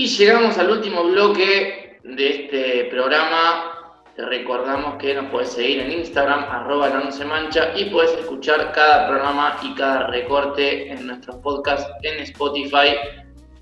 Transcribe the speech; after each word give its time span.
Y 0.00 0.06
llegamos 0.06 0.56
al 0.56 0.70
último 0.70 1.04
bloque 1.04 2.00
de 2.02 2.28
este 2.28 2.84
programa. 2.84 3.98
Te 4.16 4.24
recordamos 4.24 4.94
que 4.94 5.12
nos 5.12 5.30
puedes 5.30 5.52
seguir 5.52 5.80
en 5.80 5.92
Instagram, 5.92 6.42
arroba 6.44 6.88
no 6.88 7.12
se 7.12 7.26
mancha, 7.26 7.76
y 7.76 7.84
puedes 7.90 8.12
escuchar 8.12 8.72
cada 8.72 9.08
programa 9.08 9.58
y 9.62 9.74
cada 9.74 10.06
recorte 10.06 10.90
en 10.90 11.06
nuestros 11.06 11.36
podcasts 11.42 11.86
en 12.02 12.18
Spotify. 12.20 12.96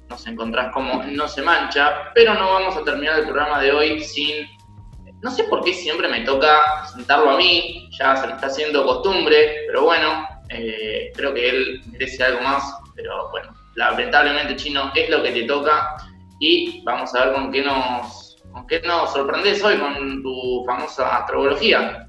Nos 0.08 0.24
encontrás 0.28 0.72
como 0.72 1.02
No 1.06 1.26
se 1.26 1.42
mancha, 1.42 2.12
pero 2.14 2.34
no 2.34 2.52
vamos 2.52 2.76
a 2.76 2.84
terminar 2.84 3.18
el 3.18 3.24
programa 3.24 3.60
de 3.60 3.72
hoy 3.72 4.00
sin 4.00 4.46
no 5.20 5.32
sé 5.32 5.42
por 5.42 5.64
qué 5.64 5.72
siempre 5.72 6.06
me 6.06 6.20
toca 6.20 6.86
sentarlo 6.86 7.30
a 7.30 7.36
mí, 7.36 7.90
ya 7.98 8.14
se 8.14 8.28
me 8.28 8.34
está 8.34 8.46
haciendo 8.46 8.86
costumbre, 8.86 9.64
pero 9.66 9.82
bueno, 9.82 10.24
eh, 10.50 11.10
creo 11.16 11.34
que 11.34 11.48
él 11.48 11.82
merece 11.90 12.22
algo 12.22 12.42
más, 12.42 12.62
pero 12.94 13.28
bueno, 13.30 13.52
lamentablemente 13.74 14.54
chino 14.54 14.92
es 14.94 15.10
lo 15.10 15.20
que 15.20 15.32
te 15.32 15.42
toca 15.42 15.96
y 16.38 16.82
vamos 16.84 17.14
a 17.14 17.24
ver 17.24 17.34
con 17.34 17.52
qué 17.52 17.62
nos, 17.62 18.36
con 18.52 18.66
qué 18.66 18.80
nos 18.80 19.12
sorprendes 19.12 19.62
hoy 19.62 19.78
con 19.78 20.22
tu 20.22 20.64
famosa 20.66 21.18
astrología. 21.18 22.04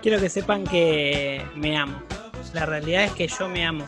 Quiero 0.00 0.22
que 0.22 0.30
sepan 0.30 0.64
que 0.64 1.44
me 1.54 1.76
amo. 1.76 2.00
La 2.54 2.64
realidad 2.64 3.04
es 3.04 3.12
que 3.12 3.28
yo 3.28 3.46
me 3.46 3.66
amo. 3.66 3.86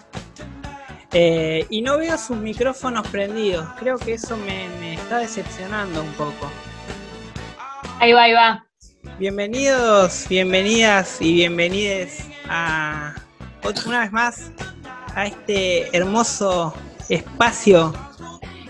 Eh, 1.13 1.67
y 1.71 1.83
no 1.83 1.99
veo 1.99 2.17
sus 2.17 2.37
micrófonos 2.37 3.07
prendidos. 3.09 3.67
Creo 3.79 3.99
que 3.99 4.15
eso 4.15 4.37
me, 4.37 4.95
está 4.95 5.19
decepcionando 5.19 6.03
un 6.03 6.13
poco. 6.13 6.51
Ahí 7.99 8.13
va, 8.13 8.23
ahí 8.23 8.33
va. 8.33 8.65
Bienvenidos, 9.19 10.27
bienvenidas 10.29 11.21
y 11.21 11.35
bienvenides 11.35 12.29
a 12.49 13.15
una 13.87 14.01
vez 14.01 14.13
más 14.13 14.53
a 15.15 15.27
este 15.27 15.95
hermoso 15.97 16.75
espacio 17.09 17.93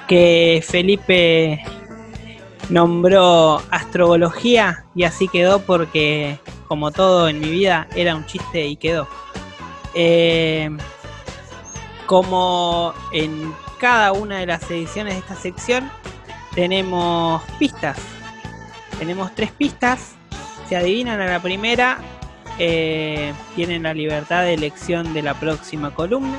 que 0.09 0.65
Felipe 0.67 1.63
nombró 2.69 3.63
astrología 3.71 4.85
y 4.95 5.05
así 5.05 5.29
quedó 5.29 5.61
porque 5.61 6.39
como 6.69 6.91
todo 6.91 7.29
en 7.29 7.41
mi 7.41 7.51
vida 7.51 7.89
era 7.95 8.15
un 8.15 8.25
chiste 8.27 8.67
y 8.67 8.77
quedó. 8.77 9.09
Eh, 9.95 10.71
como 12.11 12.93
en 13.13 13.55
cada 13.79 14.11
una 14.11 14.39
de 14.39 14.47
las 14.47 14.69
ediciones 14.69 15.15
de 15.15 15.21
esta 15.21 15.37
sección 15.37 15.89
tenemos 16.57 17.41
pistas. 17.57 17.99
Tenemos 18.99 19.33
tres 19.37 19.53
pistas. 19.53 20.17
Si 20.69 20.75
adivinan 20.75 21.21
a 21.21 21.27
la 21.27 21.41
primera, 21.41 21.99
eh, 22.59 23.33
tienen 23.55 23.85
la 23.85 23.95
libertad 23.95 24.43
de 24.43 24.55
elección 24.55 25.15
de 25.15 25.23
la 25.23 25.35
próxima 25.35 25.95
columna. 25.95 26.37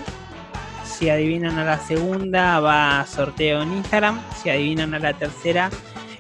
Si 0.83 1.09
adivinan 1.09 1.57
a 1.57 1.63
la 1.63 1.79
segunda, 1.79 2.59
va 2.59 2.99
a 2.99 3.07
sorteo 3.07 3.61
en 3.61 3.71
Instagram. 3.71 4.19
Si 4.43 4.49
adivinan 4.49 4.93
a 4.93 4.99
la 4.99 5.13
tercera, 5.13 5.69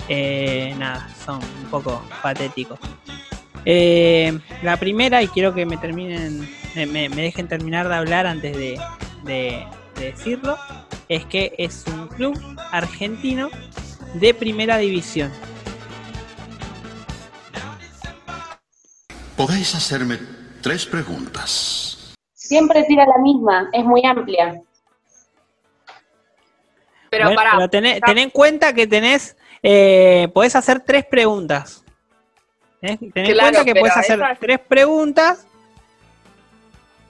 eh, 0.07 0.73
nada, 0.77 1.09
son 1.25 1.41
un 1.61 1.69
poco 1.69 2.01
patéticos. 2.23 2.79
Eh, 3.65 4.39
la 4.63 4.77
primera, 4.77 5.21
y 5.21 5.27
quiero 5.27 5.53
que 5.53 5.65
me 5.65 5.75
terminen, 5.75 6.49
me, 6.73 7.09
dejen 7.09 7.49
terminar 7.49 7.89
de 7.89 7.95
hablar 7.95 8.27
antes 8.27 8.55
de, 8.55 8.79
decirlo, 9.23 10.57
es 11.07 11.25
que 11.25 11.53
es 11.57 11.85
un 11.87 12.07
club 12.07 12.39
argentino 12.71 13.49
de 14.15 14.33
primera 14.33 14.77
división. 14.77 15.31
Podéis 19.35 19.73
hacerme 19.75 20.19
tres 20.61 20.85
preguntas. 20.85 22.13
Siempre 22.33 22.83
tira 22.83 23.05
la 23.05 23.17
misma, 23.21 23.69
es 23.73 23.83
muy 23.83 24.05
amplia. 24.05 24.61
Pero 27.09 27.33
para. 27.35 27.67
ten, 27.67 27.85
en 28.17 28.29
cuenta 28.29 28.73
que 28.73 28.87
tenés 28.87 29.35
eh, 29.63 30.29
podés 30.33 30.55
hacer 30.55 30.79
tres 30.79 31.05
preguntas. 31.05 31.83
¿Eh? 32.81 32.97
Ten 33.13 33.25
en 33.25 33.37
cuenta 33.37 33.65
que 33.65 33.75
puedes 33.75 33.95
hacer 33.95 34.19
tres 34.39 34.59
preguntas. 34.59 35.45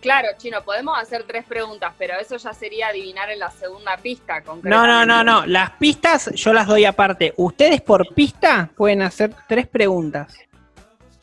Claro, 0.02 0.30
Chino, 0.36 0.64
podemos 0.64 0.98
hacer 0.98 1.24
tres 1.28 1.46
preguntas, 1.46 1.94
pero 1.98 2.20
eso 2.20 2.36
ya 2.36 2.54
sería 2.54 2.88
adivinar 2.88 3.30
en 3.30 3.38
la 3.38 3.52
segunda 3.52 3.96
pista. 3.98 4.42
No, 4.64 4.88
no, 4.88 5.06
no, 5.06 5.24
no. 5.24 5.46
Las 5.46 5.72
pistas 5.72 6.32
yo 6.34 6.54
las 6.54 6.66
doy 6.66 6.86
aparte. 6.86 7.34
Ustedes 7.38 7.82
por 7.82 8.12
pista 8.16 8.70
pueden 8.76 9.04
hacer 9.04 9.32
tres 9.48 9.68
preguntas. 9.68 10.36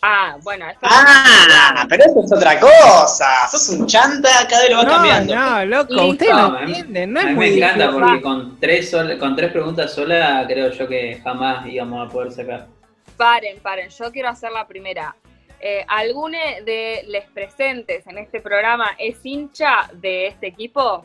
Ah, 0.01 0.37
bueno. 0.45 0.67
ah, 0.83 1.85
pero 1.89 2.05
eso 2.05 2.23
es 2.25 2.33
otra 2.33 2.61
cosa. 2.61 3.49
Sos 3.51 3.69
un 3.71 3.87
chanta, 3.89 4.29
cada 4.49 4.63
vez 4.63 4.71
lo 4.71 4.77
vas 4.77 4.87
no, 4.87 4.93
cambiando. 4.93 5.35
No, 5.35 5.65
loco, 5.65 6.07
ustedes 6.07 6.33
no 6.33 6.61
entienden. 6.61 7.13
No 7.13 7.21
a 7.21 7.25
mí 7.25 7.35
me 7.35 7.57
encanta 7.57 7.91
porque 7.91 8.23
con 8.23 8.61
tres, 8.61 8.95
con 9.19 9.35
tres 9.35 9.51
preguntas 9.51 9.93
sola 9.93 10.45
creo 10.47 10.71
yo 10.71 10.87
que 10.87 11.21
jamás 11.25 11.67
íbamos 11.67 12.09
a 12.09 12.13
poder 12.13 12.31
sacar. 12.31 12.69
Paren, 13.17 13.59
paren. 13.59 13.89
Yo 13.91 14.13
quiero 14.13 14.29
hacer 14.29 14.53
la 14.53 14.69
primera. 14.69 15.17
Eh, 15.61 15.85
¿Alguno 15.89 16.39
de 16.65 17.05
los 17.09 17.25
presentes 17.33 18.07
en 18.07 18.19
este 18.19 18.41
programa 18.41 18.91
es 18.99 19.19
hincha 19.25 19.91
de 19.93 20.29
este 20.29 20.47
equipo? 20.47 21.05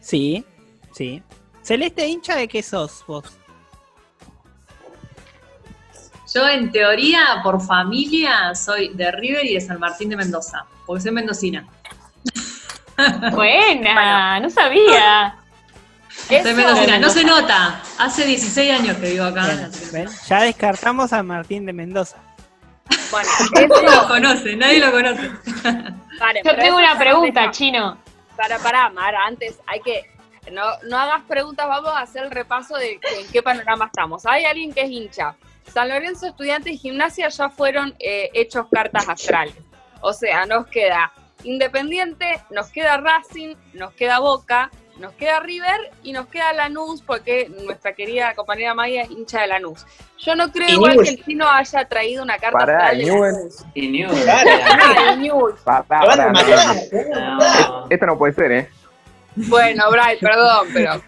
Sí, 0.00 0.44
sí. 0.92 1.22
Celeste, 1.62 2.06
hincha 2.06 2.36
de 2.36 2.48
qué 2.48 2.62
sos 2.62 3.04
vos? 3.06 3.36
Yo 6.32 6.48
en 6.48 6.70
teoría, 6.70 7.40
por 7.42 7.60
familia, 7.60 8.54
soy 8.54 8.90
de 8.94 9.10
River 9.10 9.44
y 9.44 9.54
de 9.54 9.60
San 9.60 9.80
Martín 9.80 10.08
de 10.08 10.16
Mendoza, 10.16 10.64
porque 10.86 11.02
soy 11.02 11.12
mendocina. 11.12 11.68
Buena, 13.32 14.40
no 14.40 14.48
sabía. 14.48 15.36
Soy 16.28 16.54
mendocina, 16.54 16.98
no 16.98 17.08
se 17.08 17.24
nota. 17.24 17.82
Hace 17.98 18.26
16 18.26 18.70
años 18.70 18.96
que 18.98 19.10
vivo 19.10 19.24
acá. 19.24 19.68
Ya 20.28 20.42
descartamos 20.42 21.12
a 21.12 21.22
Martín 21.22 21.66
de 21.66 21.72
Mendoza. 21.72 22.18
Bueno, 23.10 23.28
nadie 23.54 23.96
lo 23.96 24.08
conoce, 24.08 24.56
nadie 24.56 24.80
lo 24.80 24.92
conoce. 24.92 25.30
Yo 26.44 26.56
tengo 26.56 26.76
una 26.76 26.98
pregunta, 26.98 27.50
Chino. 27.50 27.98
Para, 28.36 28.58
para, 28.58 28.88
Mara, 28.90 29.24
antes 29.26 29.58
hay 29.66 29.80
que 29.80 30.04
no, 30.50 30.62
no 30.88 30.98
hagas 30.98 31.22
preguntas, 31.22 31.66
vamos 31.68 31.90
a 31.90 32.00
hacer 32.00 32.24
el 32.24 32.30
repaso 32.30 32.76
de 32.76 32.92
en 32.92 33.30
qué 33.30 33.42
panorama 33.42 33.86
estamos. 33.86 34.24
Hay 34.26 34.44
alguien 34.44 34.72
que 34.72 34.82
es 34.82 34.90
hincha. 34.90 35.34
San 35.72 35.88
Lorenzo 35.88 36.26
Estudiantes 36.26 36.72
y 36.72 36.78
Gimnasia 36.78 37.28
ya 37.28 37.48
fueron 37.50 37.94
eh, 37.98 38.30
hechos 38.34 38.66
cartas 38.70 39.08
astrales. 39.08 39.54
O 40.00 40.12
sea, 40.12 40.46
nos 40.46 40.66
queda 40.66 41.12
Independiente, 41.44 42.42
nos 42.50 42.70
queda 42.70 42.98
Racing, 42.98 43.54
nos 43.72 43.92
queda 43.94 44.18
Boca, 44.18 44.70
nos 44.98 45.12
queda 45.14 45.40
River 45.40 45.90
y 46.02 46.12
nos 46.12 46.26
queda 46.26 46.52
Lanús 46.52 47.02
porque 47.02 47.50
nuestra 47.64 47.94
querida 47.94 48.34
compañera 48.34 48.74
Maya 48.74 49.02
es 49.02 49.10
hincha 49.10 49.42
de 49.42 49.46
Lanús. 49.48 49.86
Yo 50.18 50.34
no 50.34 50.50
creo 50.52 50.68
igual 50.68 51.02
que 51.02 51.10
el 51.10 51.24
chino 51.24 51.48
haya 51.48 51.84
traído 51.86 52.22
una 52.22 52.38
carta 52.38 52.58
astral. 52.58 53.00
Y 53.74 53.88
News. 53.88 55.58
Esto 57.90 58.06
no 58.06 58.18
puede 58.18 58.34
ser, 58.34 58.52
¿eh? 58.52 58.68
Bueno, 59.36 59.90
Brian, 59.90 60.18
perdón, 60.20 60.68
pero 60.72 61.02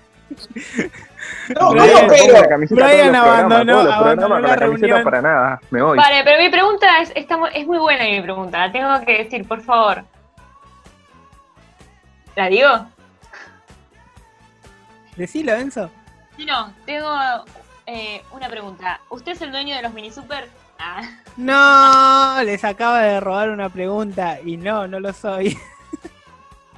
no, 1.60 1.70
Brian, 1.72 2.06
no, 2.06 2.12
pero 2.12 2.66
Brian 2.70 3.14
abandonó, 3.14 3.80
abandonó 3.80 4.40
la, 4.40 4.48
la 4.48 4.56
reunión. 4.56 5.02
para 5.02 5.20
nada, 5.20 5.60
me 5.70 5.82
voy. 5.82 5.98
Vale, 5.98 6.22
pero 6.24 6.42
mi 6.42 6.48
pregunta 6.48 6.86
es, 7.00 7.12
es 7.14 7.66
muy 7.66 7.78
buena 7.78 8.04
mi 8.04 8.22
pregunta, 8.22 8.66
la 8.66 8.72
tengo 8.72 9.04
que 9.04 9.24
decir, 9.24 9.46
por 9.46 9.60
favor. 9.60 10.04
¿La 12.36 12.48
digo? 12.48 12.70
Decilo, 15.16 15.52
Enzo. 15.54 15.90
Sí, 16.36 16.44
no, 16.44 16.72
tengo 16.86 17.10
eh, 17.86 18.22
una 18.32 18.48
pregunta. 18.48 19.00
¿Usted 19.10 19.32
es 19.32 19.42
el 19.42 19.52
dueño 19.52 19.76
de 19.76 19.82
los 19.82 19.92
mini 19.92 20.10
super? 20.10 20.48
Ah. 20.78 21.02
No, 21.36 22.42
les 22.44 22.64
acaba 22.64 23.02
de 23.02 23.20
robar 23.20 23.50
una 23.50 23.68
pregunta 23.68 24.38
y 24.44 24.56
no, 24.56 24.88
no 24.88 25.00
lo 25.00 25.12
soy. 25.12 25.58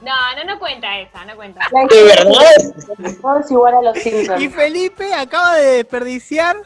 No, 0.02 0.12
no, 0.36 0.44
no 0.44 0.58
cuenta 0.58 0.98
esa, 0.98 1.24
no 1.24 1.34
cuenta. 1.34 1.66
¿De 1.88 2.02
verdad? 2.02 3.40
Es 3.40 3.50
igual 3.50 3.74
a 3.74 3.82
los 3.82 3.98
Simpsons. 3.98 4.42
Y 4.42 4.50
Felipe 4.50 5.14
acaba 5.14 5.56
de 5.56 5.76
desperdiciar 5.76 6.56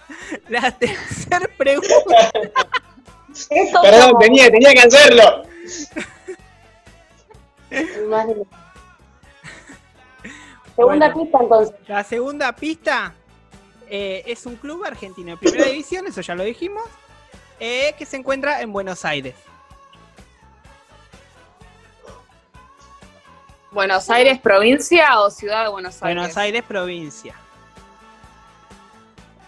la 0.49 0.73
tercera 0.73 1.49
pregunta. 1.57 2.33
Perdón, 3.83 4.19
tenía, 4.19 4.51
tenía 4.51 4.73
que 4.73 4.81
hacerlo. 4.81 5.45
Segunda 10.79 11.13
pista 11.13 11.39
entonces. 11.41 11.75
La 11.89 12.05
segunda 12.05 12.53
pista 12.55 13.15
eh, 13.89 14.23
es 14.27 14.47
un 14.47 14.57
club 14.57 14.85
argentino 14.85 15.33
de 15.33 15.37
primera 15.37 15.65
división, 15.65 16.07
eso 16.07 16.21
ya 16.21 16.35
lo 16.35 16.45
dijimos, 16.45 16.85
eh, 17.59 17.95
que 17.99 18.07
se 18.07 18.17
encuentra 18.17 18.63
en 18.63 18.73
Buenos 18.73 19.05
Aires. 19.05 19.35
¿Buenos 23.71 24.09
Aires, 24.09 24.39
provincia 24.41 25.21
o 25.21 25.31
ciudad 25.31 25.65
de 25.65 25.71
Buenos 25.71 26.03
Aires? 26.03 26.17
Buenos 26.17 26.37
Aires, 26.37 26.63
provincia. 26.67 27.35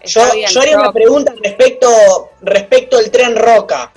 Yo, 0.03 0.21
bien, 0.33 0.49
yo 0.49 0.61
haría 0.61 0.79
una 0.79 0.91
pregunta 0.91 1.33
respecto, 1.43 2.31
respecto 2.41 2.97
al 2.97 3.09
tren 3.11 3.35
Roca. 3.35 3.91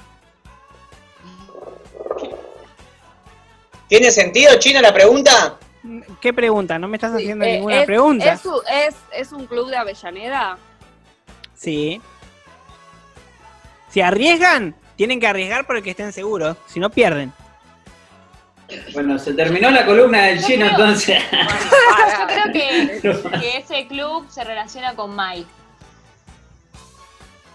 ¿Tiene 3.88 4.10
sentido, 4.10 4.58
China, 4.58 4.80
la 4.80 4.92
pregunta? 4.92 5.58
¿Qué 6.20 6.32
pregunta? 6.32 6.78
No 6.78 6.88
me 6.88 6.96
estás 6.96 7.12
haciendo 7.14 7.44
Eh, 7.44 7.54
ninguna 7.56 7.80
es, 7.80 7.86
pregunta. 7.86 8.32
Es, 8.32 8.42
es- 8.70 8.94
es 9.12 9.32
un 9.32 9.46
club 9.46 9.68
de 9.68 9.76
Avellaneda? 9.76 10.56
Sí. 11.54 12.00
Si 13.90 14.00
arriesgan, 14.00 14.74
tienen 14.96 15.20
que 15.20 15.26
arriesgar 15.26 15.66
por 15.66 15.76
el 15.76 15.82
que 15.82 15.90
estén 15.90 16.12
seguros. 16.12 16.56
Si 16.66 16.80
no, 16.80 16.90
pierden. 16.90 17.32
Bueno, 18.94 19.18
se 19.18 19.34
terminó 19.34 19.70
la 19.70 19.84
columna 19.84 20.24
del 20.24 20.42
chino 20.42 20.66
entonces. 20.66 21.22
Yo 21.30 22.26
creo 22.26 22.52
que, 22.52 23.00
que 23.40 23.58
ese 23.58 23.86
club 23.86 24.26
se 24.30 24.42
relaciona 24.42 24.94
con 24.96 25.14
Mike. 25.14 25.48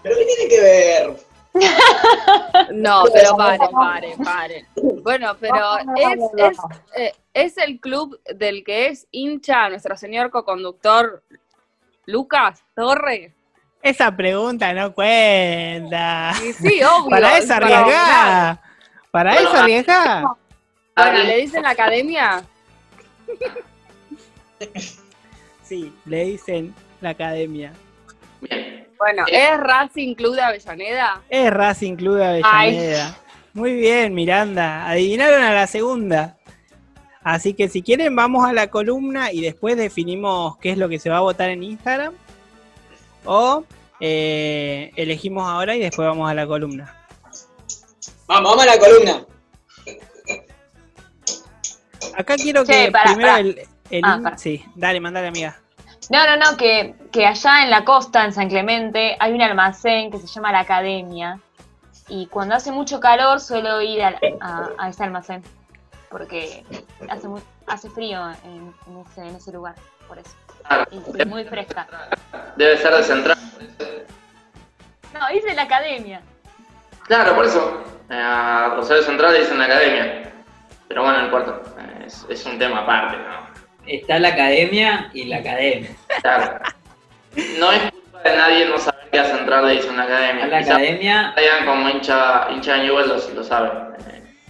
¿Pero 0.02 0.16
qué 0.16 0.24
tiene 0.24 0.48
que 0.48 0.60
ver? 0.60 1.16
No, 2.72 3.02
pero 3.12 3.36
paren, 3.36 3.70
paren, 3.72 4.18
paren. 4.22 4.66
Bueno, 5.02 5.36
pero 5.40 5.78
es, 5.96 6.18
es, 6.36 6.58
eh, 6.96 7.12
es 7.34 7.56
el 7.58 7.80
club 7.80 8.20
del 8.34 8.64
que 8.64 8.88
es 8.88 9.06
hincha 9.10 9.68
nuestro 9.68 9.96
señor 9.96 10.30
coconductor 10.30 11.22
Lucas 12.06 12.62
Torres. 12.74 13.32
Esa 13.82 14.14
pregunta 14.14 14.72
no 14.74 14.92
cuenta. 14.92 16.32
Y 16.44 16.52
sí, 16.52 16.82
obvio. 16.82 17.06
Para 17.10 17.38
eso 17.38 17.48
para 17.48 17.66
arriesgá. 17.66 18.62
Para 19.10 19.34
eso 19.36 19.56
arriesgá. 19.56 20.36
Bueno, 20.96 21.18
¿le 21.20 21.36
dicen 21.38 21.62
la 21.62 21.70
academia? 21.70 22.44
Sí, 25.62 25.94
le 26.04 26.24
dicen 26.24 26.74
la 27.00 27.10
academia. 27.10 27.72
Bueno, 28.98 29.24
¿es 29.28 29.56
Racing 29.56 30.16
Club 30.16 30.34
de 30.34 30.42
Avellaneda? 30.42 31.22
Es 31.30 31.48
Racing 31.48 31.94
Club 31.94 32.16
de 32.16 32.26
Avellaneda. 32.26 33.16
Muy 33.54 33.74
bien, 33.74 34.12
Miranda. 34.12 34.88
Adivinaron 34.88 35.40
a 35.44 35.54
la 35.54 35.68
segunda. 35.68 36.39
Así 37.22 37.52
que 37.54 37.68
si 37.68 37.82
quieren 37.82 38.16
vamos 38.16 38.46
a 38.48 38.52
la 38.52 38.68
columna 38.68 39.30
y 39.32 39.42
después 39.42 39.76
definimos 39.76 40.56
qué 40.58 40.70
es 40.70 40.78
lo 40.78 40.88
que 40.88 40.98
se 40.98 41.10
va 41.10 41.18
a 41.18 41.20
votar 41.20 41.50
en 41.50 41.62
Instagram. 41.62 42.14
O 43.24 43.64
eh, 44.00 44.90
elegimos 44.96 45.46
ahora 45.48 45.76
y 45.76 45.80
después 45.80 46.08
vamos 46.08 46.30
a 46.30 46.34
la 46.34 46.46
columna. 46.46 46.96
Vamos, 48.26 48.50
vamos 48.50 48.62
a 48.64 48.66
la 48.66 48.78
columna. 48.78 49.26
Acá 52.16 52.36
quiero 52.36 52.64
Che, 52.64 52.86
que 52.86 52.92
primero 53.04 53.36
el... 53.36 53.58
el- 53.90 54.04
Ah, 54.04 54.34
sí, 54.36 54.64
dale, 54.74 55.00
mandale 55.00 55.28
amiga. 55.28 55.58
No, 56.10 56.24
no, 56.26 56.36
no, 56.36 56.56
que, 56.56 56.94
que 57.12 57.26
allá 57.26 57.62
en 57.62 57.70
la 57.70 57.84
costa, 57.84 58.24
en 58.24 58.32
San 58.32 58.48
Clemente, 58.48 59.16
hay 59.20 59.32
un 59.32 59.42
almacén 59.42 60.10
que 60.10 60.18
se 60.18 60.26
llama 60.26 60.52
La 60.52 60.60
Academia. 60.60 61.40
Y 62.08 62.26
cuando 62.26 62.54
hace 62.54 62.72
mucho 62.72 62.98
calor 62.98 63.40
suelo 63.40 63.80
ir 63.82 64.02
a, 64.02 64.18
a- 64.40 64.70
a 64.78 64.88
ese 64.88 65.04
almacén. 65.04 65.42
Porque 66.10 66.64
hace, 67.08 67.28
mu- 67.28 67.40
hace 67.66 67.88
frío 67.90 68.20
en, 68.44 68.74
en 68.88 69.00
ese, 69.08 69.20
en 69.28 69.36
ese 69.36 69.52
lugar. 69.52 69.74
Por 70.08 70.18
eso. 70.18 70.32
Y 70.90 71.20
es 71.20 71.26
muy 71.26 71.44
fresca. 71.44 71.86
Debe 72.56 72.76
ser 72.78 72.92
de 72.94 73.02
central. 73.04 73.38
No, 75.14 75.28
dice 75.32 75.54
La 75.54 75.62
Academia. 75.62 76.20
Claro, 77.06 77.34
por 77.36 77.44
eso. 77.46 77.84
eh, 78.10 78.14
A 78.14 78.72
Rosario 78.76 79.02
Central 79.04 79.32
le 79.34 79.40
dicen 79.40 79.58
la 79.58 79.64
academia. 79.66 80.32
Pero 80.88 81.02
bueno, 81.04 81.18
no 81.18 81.24
importa. 81.26 81.60
eh, 81.80 82.04
Es, 82.06 82.26
es 82.28 82.44
un 82.46 82.58
tema 82.58 82.80
aparte, 82.80 83.16
¿no? 83.16 83.50
Está 83.86 84.18
la 84.18 84.28
academia 84.28 85.10
y 85.14 85.24
la 85.24 85.38
academia. 85.38 85.90
Claro. 86.22 86.58
No 87.58 87.70
es 87.72 87.90
culpa 87.92 88.20
de 88.22 88.36
nadie 88.36 88.68
no 88.68 88.78
saber 88.78 89.08
que 89.10 89.18
a 89.20 89.24
Central 89.24 89.66
le 89.66 89.74
dicen 89.74 89.96
la 89.96 90.02
academia. 90.04 90.44
Está 90.44 90.56
la 90.56 90.62
Quizá 90.62 90.74
academia, 90.74 91.34
como 91.66 91.88
hincha, 91.88 92.48
hincha 92.50 92.74
de 92.74 92.82
Newell 92.84 93.08
lo, 93.08 93.16
lo 93.34 93.44
sabe. 93.44 93.70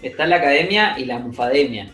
Está 0.02 0.26
la 0.26 0.37
academia 0.37 0.99
y 0.99 1.05
la 1.05 1.19
mufademia. 1.19 1.91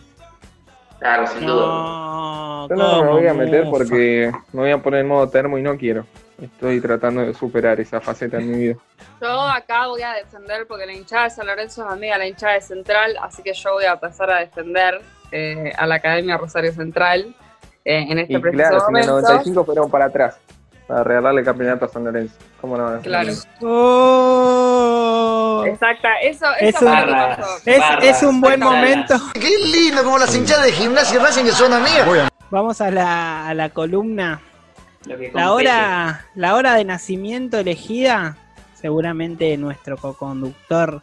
Claro, 0.99 1.27
sin 1.27 1.45
duda. 1.45 1.65
No, 1.65 2.67
Yo 2.69 2.75
no 2.75 2.87
me 2.87 2.99
¿cómo, 2.99 3.11
voy 3.11 3.27
a 3.27 3.33
meter 3.33 3.65
mufa? 3.65 3.77
porque 3.77 4.31
me 4.53 4.61
voy 4.61 4.71
a 4.71 4.77
poner 4.81 5.01
en 5.01 5.07
modo 5.07 5.29
termo 5.29 5.57
y 5.57 5.61
no 5.61 5.77
quiero. 5.77 6.05
Estoy 6.41 6.79
tratando 6.81 7.21
de 7.21 7.33
superar 7.33 7.79
esa 7.79 7.99
faceta 7.99 8.37
en 8.37 8.51
mi 8.51 8.57
vida. 8.57 8.75
Yo 9.21 9.41
acá 9.41 9.87
voy 9.87 10.01
a 10.03 10.13
defender, 10.13 10.67
porque 10.67 10.85
la 10.85 10.93
hinchada 10.93 11.25
de 11.25 11.29
San 11.31 11.47
Lorenzo 11.47 11.85
es 11.85 11.91
amiga 11.91 12.13
de 12.13 12.19
la 12.19 12.27
hinchada 12.27 12.53
de 12.53 12.61
Central, 12.61 13.17
así 13.21 13.41
que 13.41 13.53
yo 13.53 13.73
voy 13.73 13.85
a 13.85 13.99
pasar 13.99 14.29
a 14.29 14.39
defender 14.39 15.01
eh, 15.31 15.73
a 15.77 15.87
la 15.87 15.95
Academia 15.95 16.37
Rosario 16.37 16.71
Central 16.71 17.35
eh, 17.83 18.05
en 18.09 18.19
este 18.19 18.33
Y 18.33 18.37
preciso 18.37 18.63
claro, 18.69 18.79
si 18.79 18.85
en 18.91 18.97
el 18.97 19.07
momento. 19.07 19.29
95 19.29 19.65
fueron 19.65 19.89
para 19.89 20.05
atrás. 20.05 20.39
Para 20.87 21.03
regalarle 21.03 21.43
campeonato 21.43 21.85
a 21.85 21.89
San 21.89 22.05
Lorenzo. 22.05 22.35
¿Cómo 22.61 22.77
no? 22.77 23.01
Claro. 23.01 23.33
Oh. 23.61 25.63
Exacta, 25.67 26.19
eso, 26.21 26.45
Es 26.59 26.75
eso. 26.75 26.87
Es, 28.01 28.23
un 28.23 28.39
buen 28.39 28.59
momento. 28.59 29.15
Qué 29.33 29.49
lindo 29.49 30.03
como 30.03 30.17
las 30.17 30.33
hinchadas 30.35 30.65
de 30.65 30.71
gimnasia 30.71 31.17
y 31.17 31.19
Racing 31.19 31.43
que 31.43 31.51
son 31.51 31.73
amigas. 31.73 32.29
Vamos 32.49 32.79
a 32.79 32.89
la, 32.89 33.49
a 33.49 33.53
la 33.53 33.69
columna. 33.69 34.41
La 35.33 35.53
hora, 35.53 36.25
la 36.35 36.55
hora 36.55 36.75
de 36.75 36.83
nacimiento 36.83 37.57
elegida, 37.57 38.37
seguramente 38.75 39.55
nuestro 39.57 39.97
coconductor 39.97 41.01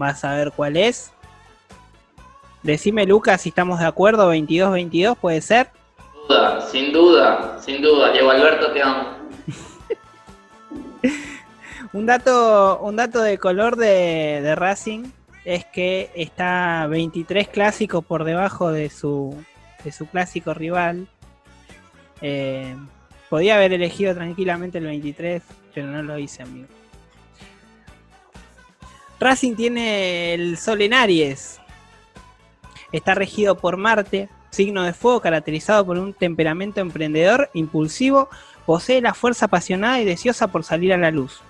va 0.00 0.08
a 0.08 0.14
saber 0.14 0.52
cuál 0.54 0.76
es. 0.76 1.12
Decime, 2.62 3.06
Lucas, 3.06 3.42
si 3.42 3.50
estamos 3.50 3.80
de 3.80 3.86
acuerdo, 3.86 4.34
22-22, 4.34 5.16
¿puede 5.16 5.40
ser? 5.40 5.70
Sin 5.70 6.28
duda, 6.28 6.60
sin 6.60 6.92
duda, 6.92 7.58
sin 7.60 7.82
duda. 7.82 8.12
Diego 8.12 8.30
Alberto, 8.30 8.72
te 8.72 8.82
amo. 8.82 9.17
Un 11.92 12.04
dato, 12.04 12.80
un 12.80 12.96
dato 12.96 13.22
de 13.22 13.38
color 13.38 13.76
de, 13.76 14.54
Racing 14.54 15.04
es 15.44 15.64
que 15.64 16.10
está 16.14 16.86
23 16.86 17.48
clásicos 17.48 18.04
por 18.04 18.24
debajo 18.24 18.70
de 18.70 18.90
su, 18.90 19.34
de 19.84 19.92
su 19.92 20.06
clásico 20.06 20.52
rival. 20.52 21.08
Eh, 22.20 22.76
podía 23.30 23.54
haber 23.54 23.72
elegido 23.72 24.14
tranquilamente 24.14 24.78
el 24.78 24.84
23, 24.84 25.42
pero 25.74 25.86
no 25.86 26.02
lo 26.02 26.18
hice, 26.18 26.42
amigo. 26.42 26.68
Racing 29.18 29.56
tiene 29.56 30.34
el 30.34 30.58
Sol 30.58 30.82
en 30.82 30.92
Aries. 30.92 31.58
Está 32.92 33.14
regido 33.14 33.56
por 33.56 33.78
Marte, 33.78 34.28
signo 34.50 34.82
de 34.82 34.92
fuego 34.92 35.20
caracterizado 35.20 35.86
por 35.86 35.98
un 35.98 36.12
temperamento 36.12 36.80
emprendedor, 36.80 37.48
impulsivo, 37.54 38.28
posee 38.66 39.00
la 39.00 39.14
fuerza 39.14 39.46
apasionada 39.46 40.00
y 40.00 40.04
deseosa 40.04 40.48
por 40.48 40.64
salir 40.64 40.92
a 40.92 40.98
la 40.98 41.10
luz. 41.10 41.40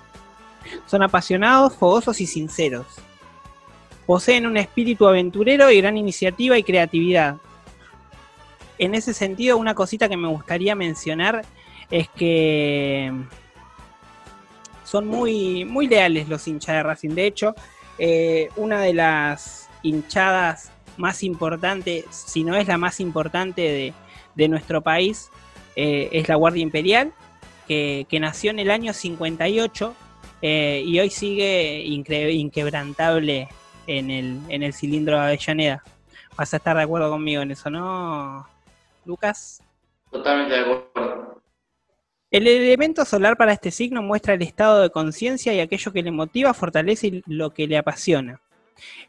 Son 0.86 1.02
apasionados, 1.02 1.76
fogosos 1.76 2.20
y 2.20 2.26
sinceros. 2.26 2.86
Poseen 4.06 4.46
un 4.46 4.56
espíritu 4.56 5.06
aventurero 5.06 5.70
y 5.70 5.80
gran 5.80 5.96
iniciativa 5.96 6.56
y 6.58 6.62
creatividad. 6.62 7.36
En 8.78 8.94
ese 8.94 9.12
sentido, 9.12 9.56
una 9.56 9.74
cosita 9.74 10.08
que 10.08 10.16
me 10.16 10.28
gustaría 10.28 10.74
mencionar 10.74 11.44
es 11.90 12.08
que 12.10 13.12
son 14.84 15.06
muy, 15.06 15.64
muy 15.64 15.86
leales 15.86 16.28
los 16.28 16.46
hinchas 16.48 16.76
de 16.76 16.82
Racing. 16.82 17.10
De 17.10 17.26
hecho, 17.26 17.54
eh, 17.98 18.48
una 18.56 18.80
de 18.80 18.94
las 18.94 19.68
hinchadas 19.82 20.70
más 20.96 21.22
importantes, 21.22 22.04
si 22.10 22.44
no 22.44 22.56
es 22.56 22.66
la 22.68 22.78
más 22.78 23.00
importante 23.00 23.62
de, 23.62 23.92
de 24.34 24.48
nuestro 24.48 24.80
país, 24.82 25.30
eh, 25.76 26.08
es 26.12 26.28
la 26.28 26.36
Guardia 26.36 26.62
Imperial, 26.62 27.12
que, 27.66 28.06
que 28.08 28.20
nació 28.20 28.50
en 28.50 28.58
el 28.58 28.70
año 28.70 28.92
58 28.92 29.94
eh, 30.42 30.82
y 30.86 30.98
hoy 31.00 31.10
sigue 31.10 31.82
inquebrantable 31.84 33.48
en 33.86 34.10
el, 34.10 34.38
en 34.48 34.62
el 34.62 34.72
cilindro 34.72 35.16
de 35.16 35.22
Avellaneda. 35.22 35.82
Vas 36.36 36.54
a 36.54 36.58
estar 36.58 36.76
de 36.76 36.82
acuerdo 36.82 37.10
conmigo 37.10 37.42
en 37.42 37.50
eso, 37.50 37.68
¿no, 37.70 38.46
Lucas? 39.04 39.62
Totalmente 40.10 40.54
de 40.54 40.60
acuerdo. 40.60 41.42
El 42.30 42.46
elemento 42.46 43.06
solar 43.06 43.38
para 43.38 43.54
este 43.54 43.70
signo 43.70 44.02
muestra 44.02 44.34
el 44.34 44.42
estado 44.42 44.82
de 44.82 44.90
conciencia 44.90 45.54
y 45.54 45.60
aquello 45.60 45.92
que 45.92 46.02
le 46.02 46.10
motiva, 46.10 46.52
fortalece 46.52 47.06
y 47.06 47.22
lo 47.26 47.50
que 47.54 47.66
le 47.66 47.78
apasiona. 47.78 48.40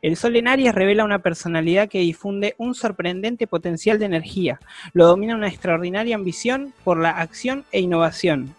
El 0.01 0.15
Sol 0.15 0.37
en 0.37 0.47
Aries 0.47 0.73
revela 0.73 1.03
una 1.03 1.19
personalidad 1.19 1.89
que 1.89 1.99
difunde 1.99 2.55
un 2.57 2.73
sorprendente 2.73 3.45
potencial 3.45 3.99
de 3.99 4.05
energía. 4.05 4.59
Lo 4.93 5.05
domina 5.05 5.35
una 5.35 5.49
extraordinaria 5.49 6.15
ambición 6.15 6.73
por 6.83 6.97
la 6.97 7.11
acción 7.11 7.65
e 7.71 7.81
innovación. 7.81 8.55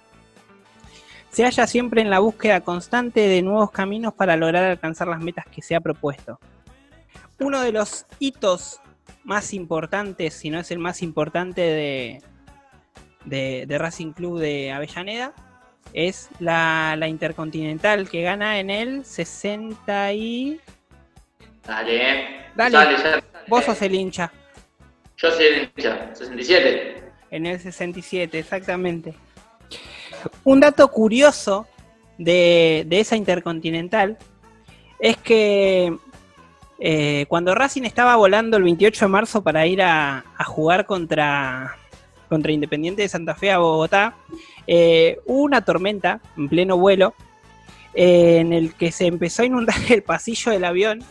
Se 1.31 1.45
halla 1.45 1.67
siempre 1.67 2.03
en 2.03 2.11
la 2.11 2.19
búsqueda 2.19 2.61
constante 2.61 3.21
de 3.21 3.43
nuevos 3.43 3.71
caminos 3.71 4.13
para 4.15 4.37
lograr 4.37 4.65
alcanzar 4.65 5.09
las 5.09 5.21
metas 5.21 5.47
que 5.47 5.63
se 5.63 5.77
ha 5.77 5.81
propuesto. 5.81 6.41
Uno 7.39 7.63
de 7.63 7.73
los 7.73 8.07
hitos 8.19 8.81
más 9.25 9.55
importantes, 9.55 10.35
si 10.35 10.51
no 10.51 10.59
es 10.59 10.71
el 10.71 10.79
más 10.79 11.03
importante 11.03 11.61
de, 11.61 12.23
de, 13.25 13.65
de 13.67 13.79
Racing 13.79 14.13
Club 14.13 14.41
de 14.41 14.73
Avellaneda, 14.73 15.33
es 15.93 16.29
la, 16.39 16.97
la 16.99 17.09
Intercontinental 17.09 18.09
que 18.09 18.23
gana 18.23 18.59
en 18.59 18.71
el 18.71 19.05
60 19.05 20.13
y... 20.13 20.61
Dale, 21.67 22.11
eh. 22.11 22.25
Dale. 22.55 22.73
Sale, 22.73 22.97
ya. 22.99 23.25
Vos 23.47 23.65
sos 23.65 23.81
el 23.83 23.95
hincha. 23.95 24.33
Yo 25.17 25.31
soy 25.31 25.45
el 25.45 25.63
hincha, 25.63 26.15
67. 26.15 27.05
En 27.31 27.47
el 27.47 27.61
67, 27.61 28.39
exactamente. 28.39 29.15
Un 30.45 30.61
dato 30.61 30.89
curioso 30.89 31.67
de, 32.19 32.87
esa 32.91 33.17
intercontinental 33.17 34.19
es 34.99 35.17
que 35.17 35.97
eh, 36.79 37.27
cuando 37.29 37.55
Racing 37.55 37.83
estaba 37.85 38.17
volando 38.17 38.57
el 38.57 38.63
28 38.65 39.07
de 39.07 39.09
marzo 39.09 39.43
para 39.43 39.67
ir 39.67 39.83
a, 39.83 40.25
jugar 40.47 40.87
contra, 40.87 41.77
contra 42.29 42.53
Independiente 42.53 43.03
de 43.03 43.09
Santa 43.09 43.35
Fe 43.35 43.51
a 43.51 43.59
Bogotá, 43.59 44.17
eh, 44.67 45.19
hubo 45.27 45.43
una 45.43 45.65
tormenta 45.65 46.21
en 46.37 46.49
pleno 46.49 46.77
vuelo 46.77 47.15
eh, 47.95 48.39
en 48.39 48.53
el 48.53 48.75
que 48.75 48.93
se 48.93 49.07
empezó 49.07 49.43
a 49.43 49.47
inundar 49.47 49.77
el 49.89 50.03
pasillo 50.03 50.53
del 50.53 50.65
avión 50.65 51.03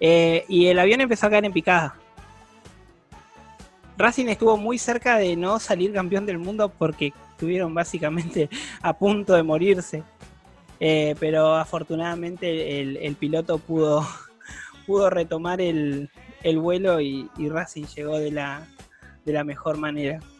y 0.00 0.66
el 0.66 0.80
avión 0.80 1.00
empezó 1.00 1.28
a 1.28 1.30
caer 1.30 1.44
en 1.44 1.52
picada. 1.52 1.94
Racing 3.96 4.26
estuvo 4.26 4.56
muy 4.56 4.76
cerca 4.76 5.16
de 5.16 5.36
no 5.36 5.60
salir 5.60 5.92
campeón 5.92 6.26
del 6.26 6.38
mundo 6.38 6.72
porque 6.76 7.12
estuvieron 7.42 7.74
básicamente 7.82 8.48
a 8.80 8.96
punto 8.96 9.34
de 9.34 9.42
morirse. 9.42 10.04
Eh, 10.84 11.14
pero 11.20 11.54
afortunadamente 11.54 12.80
el, 12.80 13.14
piloto 13.14 13.58
pudo, 13.58 14.04
pudo 14.86 15.10
retomar 15.10 15.60
el, 15.60 16.10
vuelo 16.56 17.00
y, 17.00 17.28
Racing 17.38 17.84
llegó 17.94 18.18
de 18.18 18.32
la, 18.32 18.66
de 19.24 19.32
la 19.32 19.44
mejor 19.44 19.78
manera. 19.78 20.20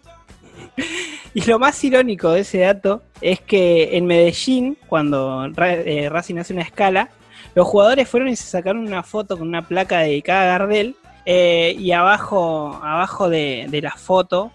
Y 1.34 1.40
lo 1.46 1.58
más 1.58 1.82
irónico 1.82 2.32
de 2.32 2.40
ese 2.40 2.58
dato 2.58 3.02
es 3.22 3.40
que 3.40 3.96
en 3.96 4.04
Medellín, 4.04 4.76
cuando 4.86 5.46
eh, 5.46 6.10
Racing 6.10 6.36
hace 6.36 6.52
una 6.52 6.60
escala, 6.60 7.08
los 7.54 7.66
jugadores 7.66 8.06
fueron 8.06 8.28
y 8.28 8.36
se 8.36 8.44
sacaron 8.44 8.86
una 8.86 9.02
foto 9.02 9.38
con 9.38 9.48
una 9.48 9.66
placa 9.66 10.00
dedicada 10.00 10.42
a 10.42 10.58
Gardel 10.58 10.94
eh, 11.24 11.74
y 11.78 11.92
abajo, 11.92 12.78
abajo 12.82 13.30
de, 13.30 13.66
la 13.82 13.92
foto, 13.92 14.52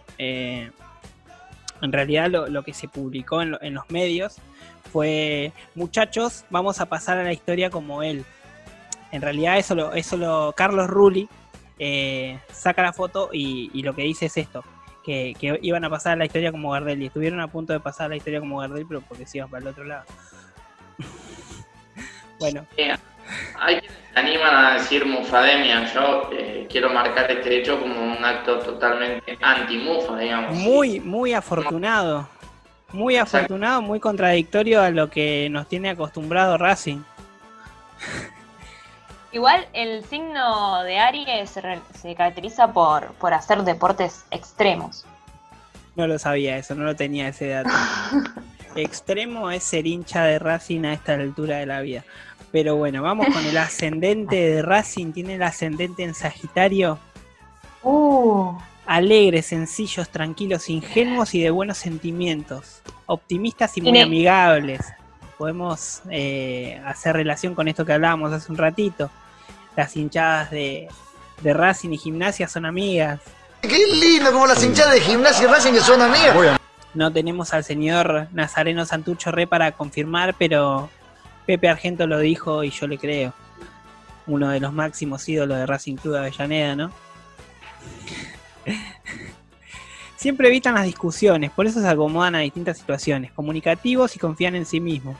en 1.82 1.92
realidad 1.92 2.30
lo, 2.30 2.64
que 2.64 2.74
se 2.74 2.88
publicó 2.88 3.42
en, 3.42 3.74
los 3.74 3.90
medios 3.90 4.38
fue, 4.92 5.52
muchachos, 5.76 6.46
vamos 6.50 6.80
a 6.80 6.88
pasar 6.88 7.18
a 7.18 7.24
la 7.24 7.34
historia 7.34 7.70
como 7.70 8.04
él. 8.04 8.26
En 9.12 9.22
realidad 9.22 9.58
eso 9.58 9.76
lo, 9.76 9.94
eso 9.94 10.18
lo 10.18 10.54
Carlos 10.56 10.88
Rulli 10.88 11.30
eh, 11.80 12.40
saca 12.52 12.82
la 12.82 12.94
foto 12.94 13.30
y, 13.32 13.82
lo 13.84 13.96
que 13.96 14.04
dice 14.04 14.28
es 14.28 14.38
esto, 14.38 14.64
que, 15.04 15.36
iban 15.62 15.86
a 15.86 15.90
pasar 15.90 16.14
a 16.14 16.16
la 16.16 16.26
historia 16.26 16.52
como 16.52 16.72
Gardel 16.72 17.02
y 17.02 17.08
estuvieron 17.08 17.40
a 17.40 17.48
punto 17.48 17.74
de 17.74 17.80
pasar 17.80 18.08
a 18.08 18.10
la 18.10 18.18
historia 18.18 18.40
como 18.40 18.60
Gardel, 18.60 18.86
pero 18.88 19.02
porque 19.02 19.26
se 19.26 19.38
iban 19.38 19.50
para 19.50 19.62
el 19.62 19.68
otro 19.68 19.84
lado. 19.84 20.06
bueno. 22.40 22.66
Hay 23.60 23.80
quienes 23.80 23.98
se 24.14 24.20
animan 24.20 24.56
a 24.56 24.74
decir 24.74 25.06
mufademia. 25.06 25.92
Yo 25.94 26.30
eh, 26.34 26.68
quiero 26.70 26.90
marcar 26.90 27.30
este 27.32 27.60
hecho 27.60 27.80
como 27.80 27.96
un 27.96 28.24
acto 28.24 28.60
totalmente 28.60 29.38
anti-mufa, 29.42 30.18
digamos. 30.18 30.56
Muy, 30.56 31.00
muy 31.00 31.34
afortunado. 31.34 32.28
Muy 32.94 33.18
afortunado, 33.18 33.82
muy 33.82 34.00
contradictorio 34.00 34.82
a 34.82 34.90
lo 34.92 35.10
que 35.10 35.50
nos 35.52 35.68
tiene 35.68 35.90
acostumbrado 35.90 36.58
Racing. 36.58 37.02
Igual 39.34 39.68
el 39.74 40.06
signo 40.06 40.84
de 40.84 40.98
Aries 40.98 41.50
se, 41.50 42.16
caracteriza 42.16 42.72
por, 42.72 43.08
por 43.16 43.34
hacer 43.34 43.64
deportes 43.64 44.26
extremos. 44.32 45.06
No 45.96 46.08
lo 46.08 46.18
sabía 46.18 46.58
eso, 46.58 46.76
no 46.76 46.86
lo 46.86 46.96
tenía 46.96 47.28
ese 47.28 47.50
dato. 47.50 47.70
Extremo 48.76 49.52
es 49.52 49.64
ser 49.64 49.86
hincha 49.86 50.24
de 50.24 50.40
Racing 50.40 50.86
a 50.86 50.94
esta 50.94 51.16
altura 51.16 51.58
de 51.58 51.66
la 51.66 51.82
vida. 51.82 52.04
Pero 52.52 52.76
bueno, 52.76 53.02
vamos 53.02 53.28
con 53.28 53.46
el 53.46 53.58
ascendente 53.58 54.36
de 54.36 54.62
Racing. 54.62 55.12
Tiene 55.12 55.36
el 55.36 55.44
ascendente 55.44 56.04
en 56.04 56.14
Sagitario. 56.14 56.98
Uh. 57.84 58.58
Alegres, 58.86 59.48
sencillos, 59.48 60.10
tranquilos, 60.10 60.70
ingenuos 60.70 61.36
y 61.36 61.42
de 61.42 61.50
buenos 61.50 61.78
sentimientos. 61.78 62.82
Optimistas 63.06 63.78
y 63.78 63.82
muy 63.82 64.00
amigables. 64.00 64.82
Podemos 65.38 66.02
eh, 66.10 66.82
hacer 66.86 67.16
relación 67.16 67.54
con 67.54 67.68
esto 67.68 67.86
que 67.86 67.94
hablábamos 67.94 68.32
hace 68.32 68.52
un 68.52 68.58
ratito. 68.58 69.12
Las 69.76 69.96
hinchadas 69.96 70.50
de, 70.52 70.88
de 71.42 71.54
Racing 71.54 71.92
y 71.92 71.98
Gimnasia 71.98 72.48
son 72.48 72.66
amigas. 72.66 73.20
Qué 73.62 73.78
lindo 73.78 74.32
como 74.32 74.48
las 74.48 74.64
hinchadas 74.64 74.94
de 74.94 75.02
Gimnasia 75.02 75.44
y 75.44 75.48
Racing 75.48 75.74
que 75.74 75.82
son 75.82 76.02
amigas. 76.02 76.58
No 76.94 77.12
tenemos 77.12 77.54
al 77.54 77.64
señor 77.64 78.28
Nazareno 78.32 78.86
Santucho 78.86 79.32
Re 79.32 79.46
para 79.46 79.74
confirmar, 79.74 80.34
pero 80.36 80.90
Pepe 81.48 81.70
Argento 81.70 82.06
lo 82.06 82.20
dijo 82.20 82.64
y 82.66 82.70
yo 82.70 82.86
le 82.88 82.98
creo. 82.98 83.34
Uno 84.28 84.50
de 84.50 84.60
los 84.60 84.74
máximos 84.74 85.28
ídolos 85.30 85.58
de 85.58 85.66
Racing 85.66 85.96
Club 85.96 86.14
de 86.14 86.20
Avellaneda, 86.20 86.76
¿no? 86.76 86.92
Siempre 90.18 90.50
evitan 90.50 90.76
las 90.76 90.84
discusiones, 90.84 91.52
por 91.52 91.66
eso 91.66 91.80
se 91.80 91.88
acomodan 91.88 92.36
a 92.36 92.40
distintas 92.40 92.78
situaciones, 92.78 93.32
comunicativos 93.32 94.14
y 94.16 94.20
confían 94.20 94.56
en 94.56 94.66
sí 94.66 94.82
mismos. 94.82 95.16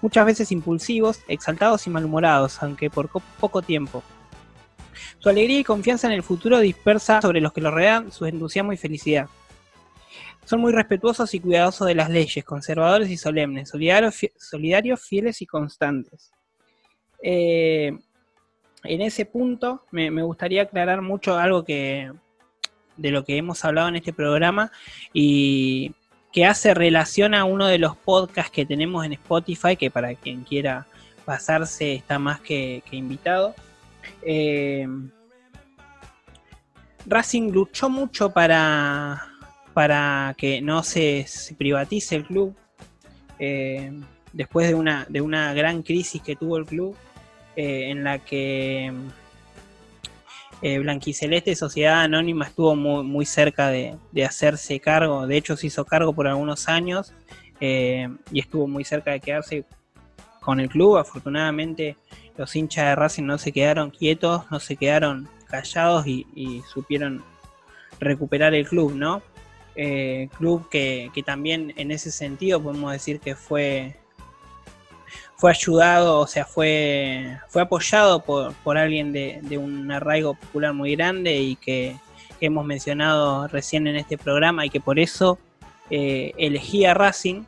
Muchas 0.00 0.24
veces 0.24 0.50
impulsivos, 0.50 1.20
exaltados 1.28 1.86
y 1.86 1.90
malhumorados, 1.90 2.62
aunque 2.62 2.88
por 2.88 3.10
poco 3.38 3.60
tiempo. 3.60 4.02
Su 5.18 5.28
alegría 5.28 5.58
y 5.58 5.64
confianza 5.64 6.06
en 6.06 6.14
el 6.14 6.22
futuro 6.22 6.58
dispersa 6.60 7.20
sobre 7.20 7.42
los 7.42 7.52
que 7.52 7.60
lo 7.60 7.70
rodean 7.70 8.10
su 8.10 8.24
entusiasmo 8.24 8.72
y 8.72 8.78
felicidad. 8.78 9.28
Son 10.46 10.60
muy 10.60 10.72
respetuosos 10.72 11.34
y 11.34 11.40
cuidadosos 11.40 11.88
de 11.88 11.96
las 11.96 12.08
leyes, 12.08 12.44
conservadores 12.44 13.10
y 13.10 13.16
solemnes, 13.16 13.68
solidarios, 13.68 15.02
fieles 15.02 15.42
y 15.42 15.46
constantes. 15.46 16.30
Eh, 17.20 17.98
en 18.84 19.00
ese 19.00 19.26
punto 19.26 19.82
me, 19.90 20.08
gustaría 20.22 20.62
aclarar 20.62 21.02
mucho 21.02 21.36
algo 21.36 21.64
que 21.64 22.12
de 22.96 23.10
lo 23.10 23.24
que 23.24 23.36
hemos 23.36 23.64
hablado 23.64 23.88
en 23.88 23.96
este 23.96 24.12
programa 24.12 24.70
y 25.12 25.92
que 26.32 26.46
hace 26.46 26.74
relación 26.74 27.34
a 27.34 27.44
uno 27.44 27.66
de 27.66 27.78
los 27.78 27.96
podcasts 27.96 28.52
que 28.52 28.64
tenemos 28.64 29.04
en 29.04 29.14
Spotify, 29.14 29.76
que 29.76 29.90
para 29.90 30.14
quien 30.14 30.44
quiera 30.44 30.86
pasarse 31.24 31.92
está 31.94 32.20
más 32.20 32.40
que, 32.40 32.84
invitado. 32.92 33.52
Eh, 34.22 34.86
Racing 37.04 37.50
luchó 37.50 37.90
mucho 37.90 38.30
para, 38.30 39.35
para 39.76 40.34
que 40.38 40.62
no 40.62 40.82
se, 40.82 41.26
privatice 41.58 42.16
el 42.16 42.24
club. 42.24 42.56
Eh, 43.38 43.92
después 44.32 44.68
de 44.68 44.74
una, 44.74 45.04
de 45.10 45.20
una 45.20 45.52
gran 45.52 45.82
crisis 45.82 46.22
que 46.22 46.34
tuvo 46.34 46.56
el 46.56 46.64
club, 46.64 46.96
eh, 47.56 47.90
en 47.90 48.02
la 48.02 48.18
que 48.18 48.90
eh, 50.62 50.78
Blanquiceleste 50.78 51.54
Sociedad 51.54 52.00
Anónima 52.00 52.46
estuvo 52.46 52.74
muy, 52.74 53.26
cerca 53.26 53.68
de, 53.68 53.98
hacerse 54.24 54.80
cargo, 54.80 55.26
de 55.26 55.36
hecho 55.36 55.58
se 55.58 55.66
hizo 55.66 55.84
cargo 55.84 56.14
por 56.14 56.26
algunos 56.26 56.70
años 56.70 57.12
y 57.60 58.08
estuvo 58.32 58.66
muy 58.66 58.82
cerca 58.82 59.10
de 59.10 59.20
quedarse 59.20 59.66
con 60.40 60.58
el 60.58 60.70
club. 60.70 60.96
Afortunadamente 60.96 61.98
los 62.38 62.56
hinchas 62.56 62.86
de 62.86 62.94
Racing 62.94 63.24
no 63.24 63.36
se 63.36 63.52
quedaron 63.52 63.90
quietos, 63.90 64.50
no 64.50 64.58
se 64.58 64.76
quedaron 64.76 65.28
callados 65.48 66.06
y, 66.06 66.26
y 66.34 66.62
supieron 66.62 67.22
recuperar 68.00 68.54
el 68.54 68.66
club, 68.66 68.94
¿no? 68.94 69.20
Eh, 69.78 70.30
club 70.38 70.70
que, 70.70 71.10
también 71.26 71.74
en 71.76 71.90
ese 71.90 72.10
sentido 72.10 72.62
podemos 72.62 72.92
decir 72.92 73.20
que 73.20 73.36
fue 73.36 73.94
fue 75.36 75.50
ayudado, 75.50 76.20
o 76.20 76.26
sea, 76.26 76.46
fue, 76.46 77.38
fue 77.48 77.60
apoyado 77.60 78.24
por, 78.24 78.54
por 78.54 78.78
alguien 78.78 79.12
de, 79.12 79.58
un 79.58 79.92
arraigo 79.92 80.32
popular 80.32 80.72
muy 80.72 80.96
grande 80.96 81.36
y 81.36 81.56
que, 81.56 81.96
hemos 82.40 82.66
mencionado 82.66 83.48
recién 83.48 83.86
en 83.86 83.96
este 83.96 84.18
programa 84.18 84.66
y 84.66 84.70
que 84.70 84.78
por 84.78 84.98
eso 84.98 85.38
eh, 85.88 86.32
elegí 86.36 86.84
a 86.84 86.92
Racing 86.92 87.44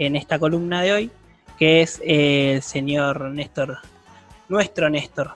en 0.00 0.16
esta 0.16 0.36
columna 0.38 0.82
de 0.82 0.92
hoy, 0.92 1.10
que 1.58 1.80
es 1.80 2.02
el 2.04 2.60
señor 2.60 3.30
Néstor, 3.30 3.78
nuestro 4.48 4.90
Néstor. 4.90 5.34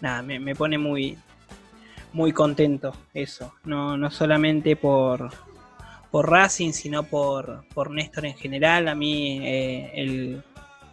Nada, 0.00 0.22
me, 0.22 0.38
me, 0.38 0.54
pone 0.54 0.78
muy, 0.78 1.18
muy 2.12 2.32
contento 2.32 2.92
eso, 3.14 3.52
no, 3.64 3.96
no 3.96 4.12
solamente 4.12 4.76
por, 4.76 5.30
por 6.10 6.28
Racing, 6.28 6.72
sino 6.72 7.04
por, 7.04 7.64
por 7.72 7.90
Néstor 7.90 8.26
en 8.26 8.36
general. 8.36 8.88
A 8.88 8.94
mí 8.94 9.40
eh, 9.42 9.92
el 9.94 10.42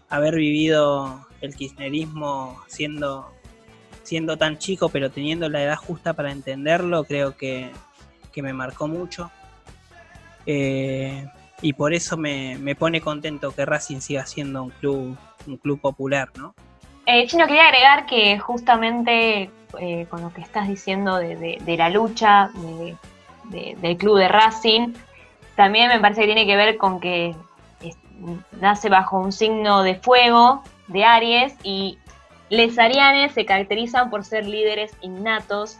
haber 0.10 0.36
vivido 0.36 1.26
el 1.42 1.56
kirchnerismo 1.56 2.62
siendo, 2.68 3.32
siendo 4.04 4.38
tan 4.38 4.58
chico, 4.58 4.90
pero 4.90 5.10
teniendo 5.10 5.50
la 5.50 5.64
edad 5.64 5.76
justa 5.76 6.14
para 6.14 6.32
entenderlo, 6.32 7.04
creo 7.04 7.36
que, 7.36 7.72
me 8.36 8.54
marcó 8.54 8.88
mucho. 8.88 9.32
Eh, 10.46 11.26
y 11.64 11.74
por 11.74 11.96
eso 11.96 12.18
me, 12.18 12.76
pone 12.78 13.02
contento 13.02 13.50
que 13.52 13.66
Racing 13.66 14.00
siga 14.00 14.28
siendo 14.28 14.62
un 14.62 14.70
club, 14.70 15.18
un 15.48 15.58
club 15.58 15.82
popular, 15.82 16.30
¿no? 16.38 16.54
Eh, 17.08 17.26
Chino, 17.26 17.48
quería 17.48 17.64
agregar 17.64 18.06
que 18.06 18.38
justamente 18.38 19.50
con 20.12 20.22
lo 20.22 20.32
que 20.32 20.42
estás 20.42 20.68
diciendo 20.68 21.18
de, 21.18 21.58
la 21.66 21.90
lucha 21.90 22.52
del 23.50 23.98
club 23.98 24.20
de 24.20 24.28
Racing, 24.28 24.94
también 25.58 25.90
me 25.90 26.00
parece 26.00 26.22
que 26.22 26.28
tiene 26.28 26.46
que 26.46 26.56
ver 26.56 26.78
con 26.78 27.02
que 27.02 27.36
nace 28.62 28.88
bajo 28.88 29.20
un 29.20 29.34
signo 29.34 29.84
de 29.84 29.96
fuego, 29.96 30.64
de 30.88 31.04
Aries, 31.04 31.54
y 31.64 31.98
les 32.50 32.80
arianes 32.80 33.34
se 33.34 33.46
caracterizan 33.46 34.10
por 34.10 34.24
ser 34.24 34.46
líderes 34.46 34.94
innatos 35.02 35.78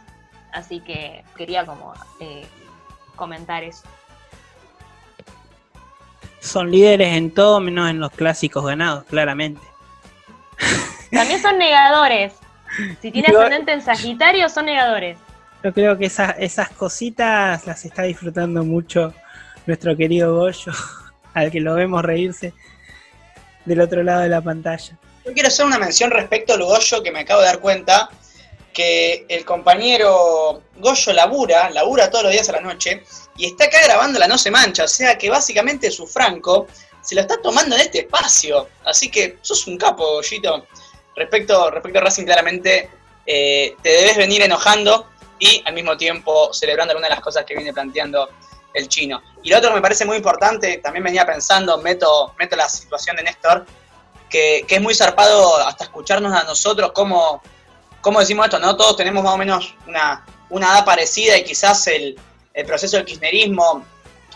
Así 0.52 0.80
que 0.80 1.24
quería 1.36 1.64
como 1.66 1.92
eh, 2.20 2.46
comentar 3.16 3.62
eso. 3.62 3.84
Son 6.40 6.70
líderes 6.70 7.14
en 7.14 7.32
todo 7.32 7.60
menos 7.60 7.90
en 7.90 8.00
los 8.00 8.12
clásicos 8.12 8.64
ganados, 8.64 9.04
claramente. 9.04 9.60
También 11.10 11.40
son 11.40 11.58
negadores. 11.58 12.34
Si 13.00 13.10
tiene 13.10 13.28
ascendente 13.28 13.72
en 13.72 13.82
Sagitario, 13.82 14.48
son 14.48 14.66
negadores. 14.66 15.18
Yo 15.64 15.72
creo 15.72 15.98
que 15.98 16.06
esas, 16.06 16.36
esas 16.38 16.68
cositas 16.70 17.66
las 17.66 17.84
está 17.84 18.02
disfrutando 18.02 18.62
mucho 18.64 19.12
nuestro 19.68 19.96
querido 19.96 20.34
Goyo, 20.34 20.72
al 21.34 21.52
que 21.52 21.60
lo 21.60 21.74
vemos 21.74 22.02
reírse 22.02 22.52
del 23.64 23.80
otro 23.82 24.02
lado 24.02 24.22
de 24.22 24.30
la 24.30 24.40
pantalla. 24.40 24.98
Yo 25.24 25.32
quiero 25.34 25.48
hacer 25.48 25.66
una 25.66 25.78
mención 25.78 26.10
respecto 26.10 26.54
al 26.54 26.62
Goyo 26.62 27.02
que 27.02 27.12
me 27.12 27.20
acabo 27.20 27.42
de 27.42 27.46
dar 27.46 27.60
cuenta 27.60 28.08
que 28.72 29.26
el 29.28 29.44
compañero 29.44 30.62
Goyo 30.78 31.12
labura, 31.12 31.68
labura 31.70 32.10
todos 32.10 32.24
los 32.24 32.32
días 32.32 32.48
a 32.48 32.52
la 32.52 32.60
noche 32.60 33.02
y 33.36 33.46
está 33.46 33.64
acá 33.64 33.78
grabando 33.84 34.18
la 34.18 34.26
No 34.26 34.38
se 34.38 34.50
mancha, 34.50 34.84
o 34.84 34.88
sea 34.88 35.18
que 35.18 35.28
básicamente 35.28 35.90
su 35.90 36.06
Franco 36.06 36.66
se 37.02 37.14
lo 37.14 37.20
está 37.20 37.40
tomando 37.40 37.76
en 37.76 37.82
este 37.82 38.00
espacio. 38.00 38.68
Así 38.84 39.10
que 39.10 39.38
sos 39.42 39.66
un 39.66 39.76
capo, 39.76 40.14
Goyito. 40.14 40.66
Respecto, 41.14 41.70
respecto 41.70 41.98
a 41.98 42.02
Racing, 42.02 42.24
claramente 42.24 42.88
eh, 43.26 43.74
te 43.82 43.88
debes 43.90 44.16
venir 44.16 44.42
enojando 44.42 45.08
y 45.38 45.62
al 45.66 45.74
mismo 45.74 45.96
tiempo 45.96 46.52
celebrando 46.54 46.92
alguna 46.92 47.08
de 47.08 47.14
las 47.14 47.22
cosas 47.22 47.44
que 47.44 47.54
viene 47.54 47.72
planteando 47.72 48.28
el 48.74 48.88
chino. 48.88 49.22
Y 49.42 49.50
lo 49.50 49.58
otro 49.58 49.70
que 49.70 49.76
me 49.76 49.82
parece 49.82 50.04
muy 50.04 50.16
importante, 50.16 50.78
también 50.78 51.04
venía 51.04 51.26
pensando, 51.26 51.78
meto, 51.78 52.34
meto 52.38 52.56
la 52.56 52.68
situación 52.68 53.16
de 53.16 53.24
Néstor, 53.24 53.66
que, 54.28 54.64
es 54.68 54.80
muy 54.80 54.94
zarpado 54.94 55.56
hasta 55.66 55.84
escucharnos 55.84 56.32
a 56.32 56.44
nosotros 56.44 56.92
cómo, 56.92 57.42
cómo 58.00 58.20
decimos 58.20 58.46
esto, 58.46 58.58
¿no? 58.58 58.76
Todos 58.76 58.96
tenemos 58.96 59.24
más 59.24 59.34
o 59.34 59.38
menos 59.38 59.74
una, 59.86 60.24
una 60.50 60.66
edad 60.72 60.84
parecida 60.84 61.36
y 61.36 61.44
quizás 61.44 61.86
el, 61.86 62.18
el 62.54 62.66
proceso 62.66 62.96
del 62.96 63.06
kirchnerismo, 63.06 63.84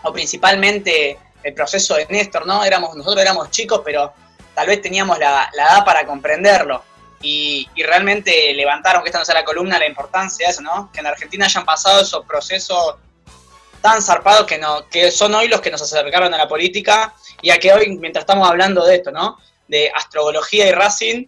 o 0.05 0.13
principalmente 0.13 1.19
el 1.43 1.55
proceso 1.55 1.95
de 1.95 2.07
Néstor, 2.07 2.47
¿no? 2.47 2.65
Éramos, 2.65 2.97
nosotros 2.97 3.23
éramos 3.23 3.51
chicos, 3.51 3.83
pero 3.85 4.13
tal 4.55 4.67
vez 4.67 4.81
teníamos 4.83 5.19
la, 5.19 5.51
la 5.55 5.65
edad 5.65 5.85
para 5.85 6.07
comprenderlo 6.07 6.83
y, 7.23 7.69
realmente 7.77 8.53
levantaron, 8.55 9.03
que 9.03 9.09
esta 9.09 9.19
no 9.19 9.25
sea 9.25 9.37
la 9.37 9.45
columna, 9.45 9.79
la 9.79 9.87
importancia 9.87 10.47
de 10.47 10.53
eso, 10.53 10.63
¿no? 10.63 10.91
Que 10.93 11.01
en 11.01 11.07
Argentina 11.07 11.47
hayan 11.47 11.65
pasado 11.65 12.03
esos 12.03 12.25
procesos 12.27 12.97
tan 13.83 14.01
zarpados 14.01 14.47
que, 14.47 14.59
no, 14.59 14.89
que 14.89 15.11
son 15.11 15.35
hoy 15.35 15.49
los 15.49 15.61
que 15.61 15.71
nos 15.71 15.83
acercaron 15.83 16.33
a 16.33 16.39
la 16.39 16.49
política 16.49 17.15
y 17.43 17.51
a 17.51 17.59
que 17.59 17.73
hoy, 17.73 17.99
mientras 17.99 18.23
estamos 18.23 18.49
hablando 18.49 18.85
de 18.87 18.97
esto, 18.97 19.11
¿no? 19.11 19.39
De 19.69 19.91
astrología 19.95 20.69
y 20.69 20.73
Racing, 20.73 21.27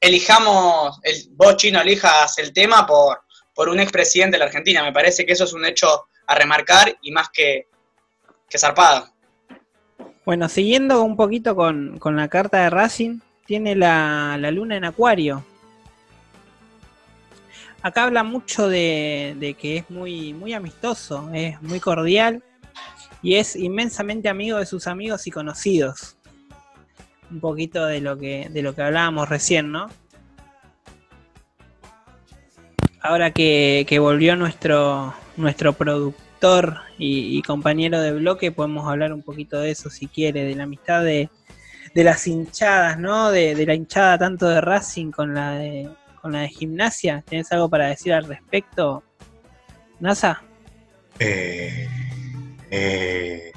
elijamos, 0.00 1.00
el, 1.02 1.30
vos 1.32 1.56
chino 1.56 1.80
elijas 1.80 2.38
el 2.38 2.52
tema 2.52 2.86
por, 2.86 3.22
por 3.54 3.68
un 3.68 3.80
expresidente 3.80 4.36
de 4.36 4.38
la 4.40 4.44
Argentina. 4.44 4.82
Me 4.82 4.92
parece 4.92 5.26
que 5.26 5.32
eso 5.32 5.44
es 5.44 5.52
un 5.52 5.64
hecho 5.64 6.06
a 6.26 6.34
remarcar 6.34 6.96
y 7.02 7.10
más 7.10 7.30
que, 7.30 7.68
que 8.48 8.58
zarpado. 8.58 9.08
Bueno, 10.24 10.48
siguiendo 10.48 11.02
un 11.02 11.16
poquito 11.16 11.54
con, 11.54 11.98
con 11.98 12.16
la 12.16 12.28
carta 12.28 12.62
de 12.62 12.70
Racing, 12.70 13.20
tiene 13.46 13.76
la, 13.76 14.36
luna 14.50 14.76
en 14.76 14.84
acuario. 14.84 15.44
Acá 17.82 18.04
habla 18.04 18.22
mucho 18.22 18.68
de, 18.68 19.56
que 19.60 19.78
es 19.78 19.90
muy, 19.90 20.32
muy 20.32 20.54
amistoso, 20.54 21.30
es 21.32 21.60
muy 21.62 21.78
cordial 21.78 22.42
y 23.22 23.34
es 23.34 23.56
inmensamente 23.56 24.28
amigo 24.28 24.58
de 24.58 24.66
sus 24.66 24.86
amigos 24.86 25.26
y 25.26 25.30
conocidos. 25.30 26.16
Un 27.30 27.40
poquito 27.40 27.86
de 27.86 28.00
lo 28.00 28.16
que, 28.18 28.48
de 28.50 28.62
lo 28.62 28.74
que 28.74 28.82
hablábamos 28.82 29.28
recién, 29.28 29.72
¿no? 29.72 29.88
Ahora 33.00 33.30
que, 33.30 33.98
volvió 34.00 34.34
nuestro, 34.36 35.14
nuestro 35.36 35.72
productor 35.72 36.80
y, 36.98 37.40
compañero 37.42 38.00
de 38.00 38.12
bloque, 38.12 38.52
podemos 38.52 38.88
hablar 38.88 39.12
un 39.12 39.22
poquito 39.22 39.60
de 39.60 39.70
eso 39.70 39.90
si 39.90 40.06
quiere, 40.08 40.44
de 40.44 40.54
la 40.54 40.64
amistad 40.64 41.04
de 41.04 41.30
las 41.94 42.26
hinchadas, 42.26 42.98
¿no? 42.98 43.30
De, 43.30 43.64
la 43.64 43.74
hinchada 43.74 44.18
tanto 44.18 44.48
de 44.48 44.60
Racing 44.60 45.10
con 45.10 45.34
la 45.34 45.52
de, 45.52 45.88
con 46.26 46.32
la 46.32 46.40
de 46.40 46.48
gimnasia. 46.48 47.22
¿Tienes 47.24 47.52
algo 47.52 47.68
para 47.68 47.86
decir 47.86 48.12
al 48.12 48.24
respecto, 48.24 49.04
NASA? 50.00 50.42
Eh, 51.20 51.88
eh, 52.68 53.52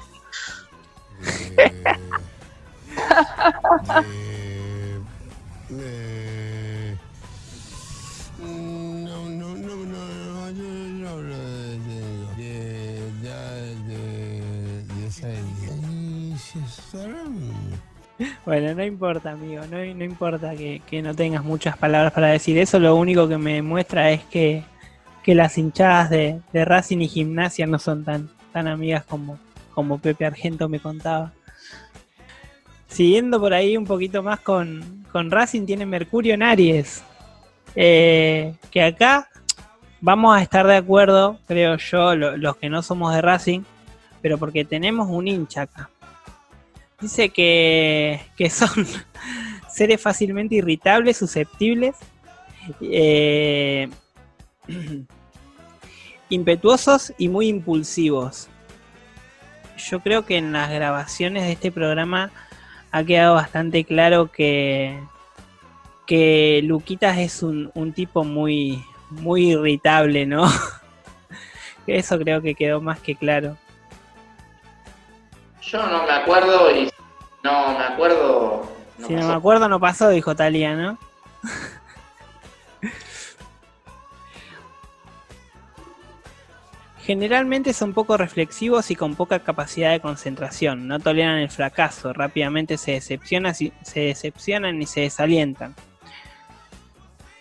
Bueno, 18.44 18.74
no 18.74 18.84
importa, 18.84 19.32
amigo, 19.32 19.62
no, 19.70 19.78
no 19.78 20.04
importa 20.04 20.54
que, 20.54 21.02
no 21.02 21.14
tengas 21.14 21.44
muchas 21.44 21.76
palabras 21.76 22.12
para 22.12 22.28
decir. 22.28 22.58
Eso, 22.58 22.78
lo 22.78 22.96
único 22.96 23.28
que 23.28 23.38
me 23.38 23.62
muestra 23.62 24.10
es 24.10 24.22
que, 24.24 24.64
las 25.26 25.58
hinchadas 25.58 26.10
de, 26.10 26.40
Racing 26.52 26.98
y 26.98 27.08
Gimnasia 27.08 27.64
no 27.64 27.78
son 27.78 28.04
tan, 28.04 28.28
tan 28.52 28.66
amigas 28.66 29.04
como, 29.04 29.38
como 29.72 29.98
Pepe 29.98 30.26
Argento 30.26 30.68
me 30.68 30.80
contaba. 30.80 31.32
Siguiendo 32.88 33.38
por 33.38 33.54
ahí 33.54 33.76
un 33.76 33.84
poquito 33.84 34.24
más 34.24 34.40
con, 34.40 35.04
Racing, 35.12 35.66
tiene 35.66 35.86
Mercurio 35.86 36.34
en 36.34 36.42
Aries, 36.42 37.04
eh, 37.76 38.54
que 38.72 38.82
acá 38.82 39.28
vamos 40.00 40.36
a 40.36 40.42
estar 40.42 40.66
de 40.66 40.76
acuerdo, 40.76 41.38
creo 41.46 41.76
yo, 41.76 42.16
los 42.16 42.56
que 42.56 42.68
no 42.68 42.82
somos 42.82 43.14
de 43.14 43.22
Racing, 43.22 43.60
pero 44.20 44.36
porque 44.36 44.64
tenemos 44.64 45.08
un 45.08 45.28
hincha 45.28 45.62
acá 45.62 45.90
Dice 47.00 47.30
que, 47.30 48.20
son 48.50 48.86
seres 49.68 50.00
fácilmente 50.00 50.56
irritables, 50.56 51.16
susceptibles, 51.16 51.96
eh, 52.80 53.88
impetuosos 56.28 57.12
y 57.16 57.28
muy 57.28 57.48
impulsivos. 57.48 58.48
Yo 59.78 60.00
creo 60.00 60.26
que 60.26 60.36
en 60.36 60.52
las 60.52 60.70
grabaciones 60.70 61.44
de 61.44 61.52
este 61.52 61.72
programa 61.72 62.30
ha 62.92 63.04
quedado 63.04 63.34
bastante 63.34 63.84
claro 63.84 64.30
que, 64.30 65.00
que 66.06 66.60
Luquitas 66.64 67.18
es 67.18 67.42
un, 67.42 67.70
un 67.74 67.92
tipo 67.94 68.24
muy, 68.24 68.84
muy 69.08 69.52
irritable, 69.52 70.26
¿no? 70.26 70.44
Eso 71.86 72.18
creo 72.18 72.42
que 72.42 72.54
quedó 72.54 72.82
más 72.82 73.00
que 73.00 73.16
claro. 73.16 73.56
Yo 75.62 75.86
no 75.86 76.04
me 76.04 76.12
acuerdo 76.12 76.70
y 76.70 76.89
no 77.42 77.78
me 77.78 77.84
acuerdo. 77.84 78.68
si 79.06 79.14
no 79.14 79.28
me 79.28 79.34
acuerdo, 79.34 79.68
no 79.68 79.80
pasó, 79.80 80.08
dijo 80.08 80.34
Talia, 80.34 80.74
¿no? 80.74 80.98
Generalmente 86.98 87.72
son 87.72 87.92
poco 87.92 88.16
reflexivos 88.16 88.90
y 88.90 88.96
con 88.96 89.16
poca 89.16 89.40
capacidad 89.40 89.90
de 89.90 90.00
concentración. 90.00 90.86
No 90.86 91.00
toleran 91.00 91.38
el 91.38 91.50
fracaso. 91.50 92.12
Rápidamente 92.12 92.78
se 92.78 92.92
decepcionan, 92.92 93.54
se 93.54 93.72
decepcionan 93.94 94.80
y 94.80 94.86
se 94.86 95.00
desalientan. 95.00 95.74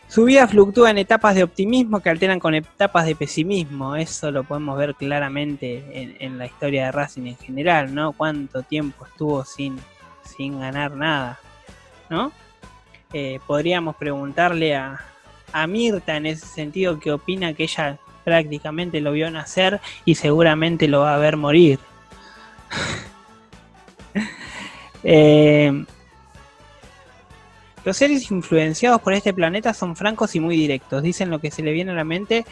Su 0.10 0.24
vida 0.24 0.48
fluctúa 0.48 0.90
en 0.90 0.98
etapas 0.98 1.36
de 1.36 1.44
optimismo 1.44 2.00
que 2.00 2.10
alternan 2.10 2.40
con 2.40 2.56
etapas 2.56 3.06
de 3.06 3.16
pesimismo. 3.16 3.96
Eso 3.96 4.32
lo 4.32 4.44
podemos 4.44 4.76
ver 4.76 4.96
claramente 4.96 6.18
en, 6.20 6.40
la 6.40 6.48
historia 6.48 6.86
de 6.86 6.92
Racing 6.92 7.28
en 7.28 7.38
general, 7.38 7.94
¿no? 7.94 8.14
Cuánto 8.14 8.64
tiempo 8.64 9.06
estuvo 9.06 9.46
sin, 9.46 9.78
sin 10.24 10.60
ganar 10.60 10.96
nada, 10.96 11.40
¿no? 12.10 12.32
Eh, 13.14 13.40
podríamos 13.46 13.96
preguntarle 13.98 14.76
a, 14.76 15.00
a 15.54 15.68
Mirta 15.68 16.18
en 16.18 16.26
ese 16.26 16.48
sentido 16.48 17.00
qué 17.00 17.12
opina 17.12 17.54
que 17.54 17.64
ella 17.64 18.00
prácticamente 18.24 19.02
lo 19.02 19.12
vio 19.12 19.30
nacer 19.30 19.80
y 20.06 20.16
seguramente 20.16 20.88
lo 20.88 21.02
va 21.02 21.14
a 21.14 21.20
ver 21.20 21.38
morir. 21.38 21.78
eh, 25.04 25.86
los 27.86 27.98
seres 27.98 28.30
influenciados 28.32 29.02
por 29.02 29.14
este 29.14 29.34
planeta 29.34 29.74
son 29.74 29.96
francos 29.96 30.36
y 30.36 30.40
muy 30.40 30.58
directos, 30.58 31.04
dicen 31.04 31.30
lo 31.30 31.40
que 31.40 31.52
se 31.52 31.64
le 31.64 31.72
viene 31.72 31.92
a 31.92 31.96
la 31.96 32.04
mente 32.04 32.46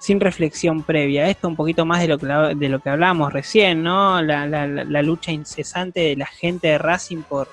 sin 0.00 0.18
reflexión 0.18 0.82
previa. 0.82 1.28
Esto 1.28 1.46
un 1.46 1.56
poquito 1.56 1.84
más 1.84 2.00
de 2.00 2.08
lo 2.08 2.18
que, 2.18 2.26
de 2.26 2.68
lo 2.68 2.80
que 2.80 2.88
hablábamos 2.88 3.32
recién, 3.32 3.82
¿no? 3.82 4.20
La, 4.22 5.02
lucha 5.02 5.30
incesante 5.30 6.00
de 6.00 6.16
la 6.16 6.26
gente 6.26 6.68
de 6.68 6.78
Racing 6.78 7.22
por 7.22 7.48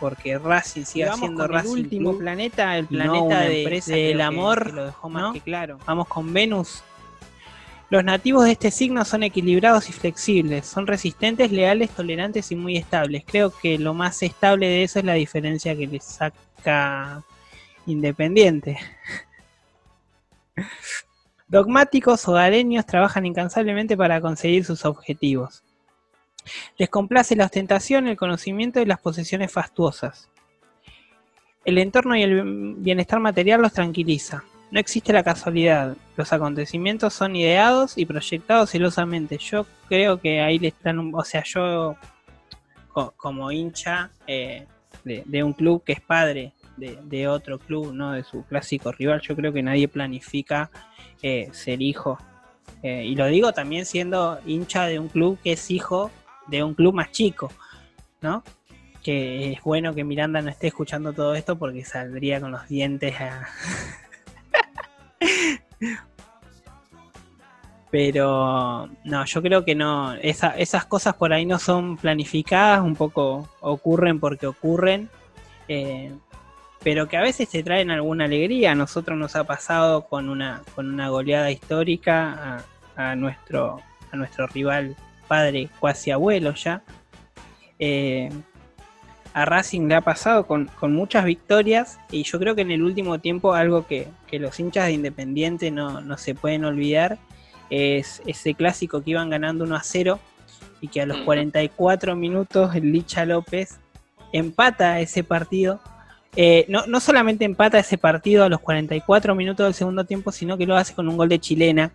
porque 0.00 0.36
Racing 0.38 0.84
siga 0.84 1.14
siendo 1.14 1.46
Racing. 1.46 1.70
El 1.70 1.78
último 1.84 2.18
planeta, 2.18 2.76
el 2.76 2.86
planeta 2.86 3.40
de, 3.42 3.82
del 3.86 4.20
amor, 4.20 4.72
lo 4.74 4.86
dejó 4.86 5.08
más 5.08 5.32
que 5.32 5.40
claro. 5.40 5.78
Vamos 5.86 6.08
con 6.08 6.32
Venus, 6.32 6.82
los 7.94 8.02
nativos 8.02 8.44
de 8.46 8.50
este 8.50 8.72
signo 8.72 9.04
son 9.04 9.22
equilibrados 9.22 9.88
y 9.88 9.92
flexibles, 9.92 10.66
son 10.66 10.88
resistentes, 10.88 11.52
leales, 11.52 11.90
tolerantes 11.90 12.50
y 12.50 12.56
muy 12.56 12.76
estables. 12.76 13.22
Creo 13.24 13.56
que 13.56 13.78
lo 13.78 13.94
más 13.94 14.20
estable 14.24 14.66
de 14.66 14.82
eso 14.82 14.98
es 14.98 15.04
la 15.04 15.14
diferencia 15.14 15.76
que 15.76 15.86
les 15.86 16.02
saca 16.02 17.22
Independiente. 17.86 18.78
Dogmáticos 21.46 22.26
hogareños 22.26 22.84
trabajan 22.84 23.26
incansablemente 23.26 23.96
para 23.96 24.20
conseguir 24.20 24.64
sus 24.64 24.84
objetivos. 24.84 25.62
Les 26.76 26.88
complace 26.88 27.36
la 27.36 27.44
ostentación, 27.44 28.08
el 28.08 28.16
conocimiento 28.16 28.80
y 28.80 28.86
las 28.86 28.98
posesiones 28.98 29.52
fastuosas. 29.52 30.28
El 31.64 31.78
entorno 31.78 32.16
y 32.16 32.24
el 32.24 32.74
bienestar 32.78 33.20
material 33.20 33.62
los 33.62 33.72
tranquiliza. 33.72 34.42
No 34.74 34.80
existe 34.80 35.12
la 35.12 35.22
casualidad. 35.22 35.96
Los 36.16 36.32
acontecimientos 36.32 37.14
son 37.14 37.36
ideados 37.36 37.96
y 37.96 38.06
proyectados 38.06 38.70
celosamente. 38.70 39.38
Yo 39.38 39.68
creo 39.86 40.18
que 40.20 40.40
ahí 40.40 40.58
le 40.58 40.66
están, 40.66 41.14
o 41.14 41.22
sea, 41.22 41.44
yo 41.44 41.94
como 43.16 43.52
hincha 43.52 44.10
eh, 44.26 44.66
de, 45.04 45.44
un 45.44 45.52
club 45.52 45.84
que 45.84 45.92
es 45.92 46.00
padre 46.00 46.54
de, 46.76 47.28
otro 47.28 47.60
club, 47.60 47.94
no 47.94 48.10
de 48.10 48.24
su 48.24 48.42
clásico 48.46 48.90
rival, 48.90 49.20
yo 49.20 49.36
creo 49.36 49.52
que 49.52 49.62
nadie 49.62 49.86
planifica 49.86 50.72
eh, 51.22 51.50
ser 51.52 51.80
hijo. 51.80 52.18
Eh, 52.82 53.04
y 53.04 53.14
lo 53.14 53.26
digo 53.26 53.52
también 53.52 53.86
siendo 53.86 54.40
hincha 54.44 54.86
de 54.86 54.98
un 54.98 55.06
club 55.06 55.38
que 55.44 55.52
es 55.52 55.70
hijo 55.70 56.10
de 56.48 56.64
un 56.64 56.74
club 56.74 56.94
más 56.94 57.12
chico, 57.12 57.48
¿no? 58.20 58.42
Que 59.04 59.52
es 59.52 59.62
bueno 59.62 59.94
que 59.94 60.02
Miranda 60.02 60.42
no 60.42 60.50
esté 60.50 60.66
escuchando 60.66 61.12
todo 61.12 61.36
esto 61.36 61.56
porque 61.56 61.84
saldría 61.84 62.40
con 62.40 62.50
los 62.50 62.66
dientes 62.66 63.14
a... 63.20 63.46
Pero 67.94 68.88
no, 69.04 69.24
yo 69.24 69.40
creo 69.40 69.64
que 69.64 69.76
no, 69.76 70.14
esas 70.14 70.84
cosas 70.86 71.14
por 71.14 71.32
ahí 71.32 71.46
no 71.46 71.60
son 71.60 71.96
planificadas, 71.96 72.80
un 72.80 72.96
poco 72.96 73.48
ocurren 73.60 74.18
porque 74.18 74.48
ocurren, 74.48 75.08
eh, 75.68 76.12
pero 76.82 77.06
que 77.06 77.16
a 77.16 77.20
veces 77.20 77.48
te 77.48 77.62
traen 77.62 77.92
alguna 77.92 78.24
alegría. 78.24 78.72
A 78.72 78.74
nosotros 78.74 79.16
nos 79.16 79.36
ha 79.36 79.44
pasado 79.44 80.08
con 80.08 80.28
una, 80.28 80.62
con 80.74 80.92
una 80.92 81.08
goleada 81.08 81.52
histórica 81.52 82.64
a, 82.96 83.14
nuestro, 83.14 83.78
a 84.10 84.16
nuestro 84.16 84.48
rival 84.48 84.96
padre, 85.28 85.68
cuasi 85.78 86.10
abuelo 86.10 86.52
ya. 86.54 86.82
Eh, 87.78 88.28
a 89.34 89.44
Racing 89.44 89.86
le 89.86 89.94
ha 89.94 90.00
pasado 90.00 90.48
con, 90.48 90.68
muchas 90.88 91.24
victorias 91.24 92.00
y 92.10 92.24
yo 92.24 92.40
creo 92.40 92.56
que 92.56 92.62
en 92.62 92.72
el 92.72 92.82
último 92.82 93.20
tiempo 93.20 93.54
algo 93.54 93.86
que, 93.86 94.08
los 94.32 94.58
hinchas 94.58 94.86
de 94.86 94.94
Independiente 94.94 95.70
no, 95.70 96.00
no 96.00 96.18
se 96.18 96.34
pueden 96.34 96.64
olvidar 96.64 97.20
es 97.70 98.22
ese 98.26 98.54
clásico 98.54 99.02
que 99.02 99.10
iban 99.10 99.30
ganando 99.30 99.64
1 99.64 99.76
a 99.76 99.82
0 99.82 100.18
y 100.80 100.88
que 100.88 101.00
a 101.00 101.06
los 101.06 101.18
44 101.18 102.14
minutos 102.16 102.74
el 102.74 102.92
Licha 102.92 103.24
López 103.24 103.78
empata 104.32 105.00
ese 105.00 105.24
partido. 105.24 105.80
Eh, 106.36 106.66
no, 106.68 106.86
no, 106.86 107.00
solamente 107.00 107.44
empata 107.44 107.78
ese 107.78 107.96
partido 107.96 108.44
a 108.44 108.48
los 108.48 108.60
44 108.60 109.34
minutos 109.34 109.64
del 109.64 109.74
segundo 109.74 110.04
tiempo, 110.04 110.32
sino 110.32 110.58
que 110.58 110.66
lo 110.66 110.76
hace 110.76 110.94
con 110.94 111.08
un 111.08 111.16
gol 111.16 111.28
de 111.28 111.38
chilena. 111.38 111.92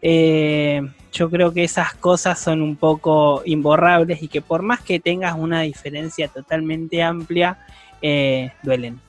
Eh, 0.00 0.82
yo 1.12 1.30
creo 1.30 1.52
que 1.52 1.64
esas 1.64 1.94
cosas 1.94 2.38
son 2.38 2.60
un 2.60 2.76
poco 2.76 3.42
imborrables 3.44 4.22
y 4.22 4.28
que 4.28 4.42
por 4.42 4.62
más 4.62 4.80
que 4.80 5.00
tengas 5.00 5.34
una 5.36 5.62
diferencia 5.62 6.28
totalmente 6.28 7.02
amplia, 7.02 7.58
eh, 8.02 8.52
duelen 8.62 9.00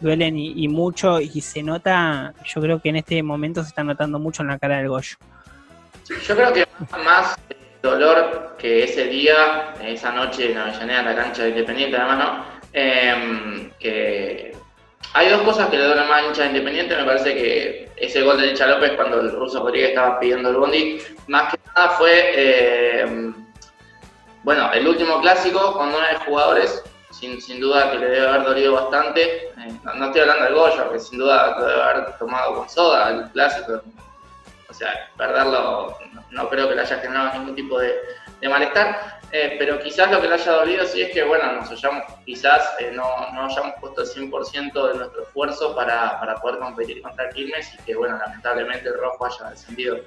duelen 0.00 0.38
y, 0.38 0.68
mucho 0.68 1.20
y 1.20 1.40
se 1.40 1.62
nota, 1.62 2.32
yo 2.44 2.60
creo 2.60 2.80
que 2.80 2.90
en 2.90 2.96
este 2.96 3.22
momento 3.22 3.62
se 3.62 3.68
está 3.68 3.82
notando 3.82 4.18
mucho 4.18 4.42
en 4.42 4.48
la 4.48 4.58
cara 4.58 4.78
del 4.78 4.88
Goyo. 4.88 5.16
Yo 6.26 6.36
creo 6.36 6.52
que 6.52 6.66
más 7.04 7.36
dolor 7.82 8.56
que 8.58 8.84
ese 8.84 9.04
día, 9.04 9.74
esa 9.82 10.12
noche 10.12 10.52
en 10.52 10.58
Avellaneda, 10.58 11.00
en 11.00 11.04
la 11.06 11.14
cancha 11.16 11.42
de 11.42 11.50
Independiente, 11.50 11.96
además. 11.96 12.46
Em, 12.72 13.70
que 13.78 14.52
hay 15.14 15.28
dos 15.30 15.42
cosas 15.42 15.68
que 15.70 15.78
le 15.78 15.84
duelen 15.84 16.08
más 16.08 16.24
hincha 16.24 16.46
Independiente, 16.46 16.96
me 16.96 17.04
parece 17.04 17.34
que 17.34 17.88
ese 17.96 18.22
gol 18.22 18.40
de 18.40 18.48
Licha 18.48 18.66
López 18.66 18.92
cuando 18.92 19.20
el 19.20 19.32
ruso 19.32 19.60
Rodríguez 19.60 19.90
estaba 19.90 20.20
pidiendo 20.20 20.50
el 20.50 20.56
bondi, 20.56 20.98
más 21.28 21.52
que 21.52 21.60
nada 21.74 21.90
fue, 21.90 23.00
em, 23.00 23.34
bueno, 24.44 24.70
el 24.72 24.86
último 24.86 25.20
clásico 25.20 25.72
con 25.72 25.90
nueve 25.90 26.18
jugadores 26.26 26.82
sin, 27.10 27.40
sin 27.40 27.60
duda 27.60 27.90
que 27.90 27.98
le 27.98 28.08
debe 28.08 28.28
haber 28.28 28.44
dolido 28.44 28.72
bastante. 28.74 29.48
Eh, 29.48 29.80
no, 29.82 30.06
estoy 30.06 30.20
hablando 30.22 30.44
del 30.44 30.54
Goyo, 30.54 30.92
que 30.92 30.98
sin 30.98 31.18
duda 31.18 31.58
lo 31.58 31.66
debe 31.66 31.82
haber 31.82 32.18
tomado 32.18 32.54
con 32.54 32.68
soda, 32.68 33.10
el 33.10 33.30
clásico. 33.30 33.82
O 34.68 34.74
sea, 34.74 35.10
perderlo 35.16 35.96
no, 36.30 36.48
creo 36.50 36.68
que 36.68 36.74
le 36.74 36.82
haya 36.82 36.98
generado 36.98 37.38
ningún 37.38 37.54
tipo 37.54 37.78
de, 37.78 37.94
malestar. 38.48 39.18
Eh, 39.32 39.56
pero 39.58 39.78
quizás 39.80 40.10
lo 40.10 40.20
que 40.22 40.28
le 40.28 40.34
haya 40.34 40.52
dolido 40.52 40.86
sí 40.86 41.02
es 41.02 41.12
que, 41.12 41.22
bueno, 41.22 41.52
nos 41.52 41.70
hayamos, 41.70 42.02
quizás 42.24 42.76
eh, 42.78 42.90
no, 42.94 43.30
no, 43.32 43.44
hayamos 43.44 43.74
puesto 43.80 44.02
el 44.02 44.08
100% 44.08 44.88
de 44.88 44.98
nuestro 44.98 45.22
esfuerzo 45.22 45.74
para, 45.74 46.18
para, 46.18 46.36
poder 46.36 46.58
competir 46.58 47.02
contra 47.02 47.28
Quilmes 47.30 47.74
y 47.74 47.82
que, 47.82 47.94
bueno, 47.94 48.16
lamentablemente 48.16 48.88
el 48.88 48.98
Rojo 48.98 49.26
haya 49.26 49.50
descendido 49.50 49.98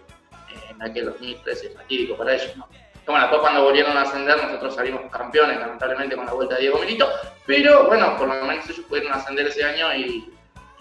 en 0.69 0.81
aquel 0.81 1.05
2013 1.05 1.69
fatídico 1.71 2.17
para 2.17 2.33
ellos, 2.33 2.55
¿no? 2.57 2.67
Bueno, 3.05 3.21
después 3.21 3.41
cuando 3.41 3.63
volvieron 3.63 3.97
a 3.97 4.01
ascender 4.03 4.37
nosotros 4.37 4.75
salimos 4.75 5.01
campeones, 5.11 5.59
lamentablemente 5.59 6.15
con 6.15 6.25
la 6.25 6.33
vuelta 6.33 6.55
de 6.55 6.61
Diego 6.61 6.79
Milito, 6.79 7.07
pero 7.45 7.85
bueno, 7.87 8.15
por 8.17 8.27
lo 8.27 8.45
menos 8.45 8.69
ellos 8.69 8.85
pudieron 8.87 9.13
ascender 9.13 9.47
ese 9.47 9.63
año 9.63 9.93
y, 9.95 10.31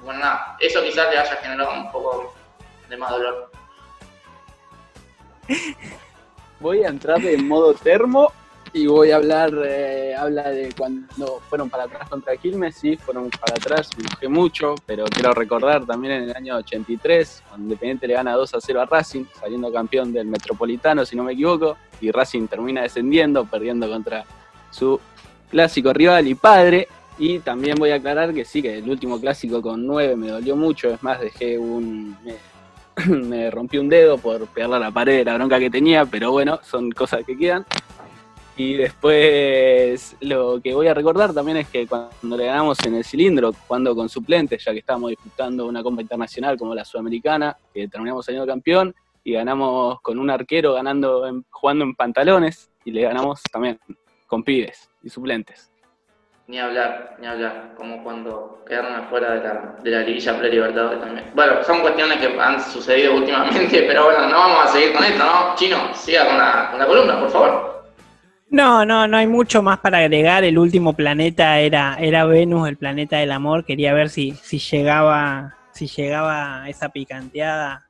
bueno, 0.00 0.20
nada, 0.20 0.56
eso 0.60 0.82
quizás 0.82 1.10
le 1.10 1.18
haya 1.18 1.36
generado 1.36 1.72
un 1.72 1.90
poco 1.90 2.34
de 2.88 2.96
más 2.96 3.10
dolor. 3.10 3.50
Voy 6.60 6.84
a 6.84 6.88
entrar 6.88 7.24
en 7.24 7.48
modo 7.48 7.72
termo 7.74 8.32
y 8.72 8.86
voy 8.86 9.10
a 9.10 9.16
hablar, 9.16 9.50
eh, 9.64 10.14
habla 10.16 10.50
de 10.50 10.72
cuando 10.76 11.40
fueron 11.48 11.68
para 11.70 11.84
atrás 11.84 12.08
contra 12.08 12.36
Quilmes, 12.36 12.76
sí, 12.76 12.96
fueron 12.96 13.28
para 13.30 13.54
atrás, 13.54 13.90
enojé 13.98 14.28
mucho, 14.28 14.76
pero 14.86 15.06
quiero 15.06 15.32
recordar 15.32 15.84
también 15.86 16.14
en 16.14 16.22
el 16.24 16.36
año 16.36 16.56
83, 16.56 17.42
cuando 17.48 17.64
Independiente 17.64 18.06
le 18.06 18.14
gana 18.14 18.34
2 18.34 18.54
a 18.54 18.60
0 18.60 18.80
a 18.80 18.86
Racing, 18.86 19.24
saliendo 19.40 19.72
campeón 19.72 20.12
del 20.12 20.26
Metropolitano, 20.26 21.04
si 21.04 21.16
no 21.16 21.24
me 21.24 21.32
equivoco, 21.32 21.76
y 22.00 22.10
Racing 22.10 22.46
termina 22.46 22.82
descendiendo, 22.82 23.44
perdiendo 23.44 23.88
contra 23.88 24.24
su 24.70 25.00
clásico 25.50 25.92
rival 25.92 26.26
y 26.28 26.34
padre. 26.34 26.88
Y 27.18 27.40
también 27.40 27.76
voy 27.78 27.90
a 27.90 27.96
aclarar 27.96 28.32
que 28.32 28.44
sí, 28.44 28.62
que 28.62 28.78
el 28.78 28.88
último 28.88 29.20
clásico 29.20 29.60
con 29.60 29.86
9 29.86 30.16
me 30.16 30.28
dolió 30.28 30.56
mucho, 30.56 30.90
es 30.90 31.02
más, 31.02 31.20
dejé 31.20 31.58
un... 31.58 32.16
Me, 33.06 33.50
rompí 33.50 33.78
un 33.78 33.88
dedo 33.88 34.18
por 34.18 34.46
pegarle 34.48 34.76
a 34.76 34.80
la 34.80 34.90
pared 34.90 35.18
de 35.18 35.24
la 35.24 35.34
bronca 35.34 35.58
que 35.58 35.70
tenía, 35.70 36.04
pero 36.04 36.32
bueno, 36.32 36.60
son 36.62 36.90
cosas 36.90 37.24
que 37.24 37.36
quedan. 37.36 37.64
Y 38.56 38.74
después 38.74 40.16
lo 40.20 40.60
que 40.60 40.74
voy 40.74 40.86
a 40.86 40.92
recordar 40.92 41.32
también 41.32 41.58
es 41.58 41.68
que 41.68 41.86
cuando 41.86 42.36
le 42.36 42.44
ganamos 42.44 42.78
en 42.84 42.94
el 42.94 43.04
cilindro, 43.04 43.54
jugando 43.66 43.94
con 43.94 44.10
suplentes, 44.10 44.62
ya 44.62 44.72
que 44.72 44.80
estábamos 44.80 45.10
disputando 45.10 45.66
una 45.66 45.82
Copa 45.82 46.02
Internacional 46.02 46.58
como 46.58 46.74
la 46.74 46.84
Sudamericana, 46.84 47.56
que 47.72 47.88
terminamos 47.88 48.26
saliendo 48.26 48.46
campeón, 48.46 48.94
y 49.24 49.32
ganamos 49.32 50.00
con 50.00 50.18
un 50.18 50.30
arquero 50.30 50.74
ganando 50.74 51.42
jugando 51.50 51.84
en 51.84 51.94
pantalones, 51.94 52.70
y 52.84 52.92
le 52.92 53.02
ganamos 53.02 53.42
también 53.52 53.78
con 54.26 54.42
pibes 54.42 54.88
y 55.02 55.08
suplentes. 55.08 55.70
Ni 56.46 56.58
hablar, 56.58 57.16
ni 57.20 57.26
hablar, 57.26 57.74
como 57.76 58.02
cuando 58.02 58.64
quedaron 58.66 58.92
afuera 58.94 59.34
de 59.34 59.40
la, 59.40 59.76
de 59.82 59.90
la 59.90 60.00
liguilla 60.00 60.36
pre-libertadores 60.36 61.00
también. 61.00 61.26
Bueno, 61.32 61.62
son 61.62 61.80
cuestiones 61.80 62.18
que 62.18 62.40
han 62.40 62.60
sucedido 62.60 63.14
últimamente, 63.14 63.82
pero 63.86 64.06
bueno, 64.06 64.28
no 64.28 64.36
vamos 64.36 64.64
a 64.64 64.68
seguir 64.68 64.92
con 64.92 65.04
esto, 65.04 65.24
¿no? 65.24 65.54
Chino, 65.54 65.94
siga 65.94 66.26
con 66.26 66.38
la, 66.38 66.68
con 66.70 66.80
la 66.80 66.86
columna, 66.86 67.20
por 67.20 67.30
favor. 67.30 67.84
No, 68.48 68.84
no, 68.84 69.06
no 69.06 69.16
hay 69.16 69.28
mucho 69.28 69.62
más 69.62 69.78
para 69.78 69.98
agregar. 69.98 70.42
El 70.42 70.58
último 70.58 70.92
planeta 70.92 71.60
era, 71.60 71.96
era 72.00 72.24
Venus, 72.24 72.68
el 72.68 72.76
planeta 72.76 73.18
del 73.18 73.30
amor. 73.30 73.64
Quería 73.64 73.94
ver 73.94 74.08
si, 74.08 74.32
si 74.32 74.58
llegaba, 74.58 75.54
si 75.70 75.86
llegaba 75.86 76.68
esa 76.68 76.88
picanteada 76.88 77.89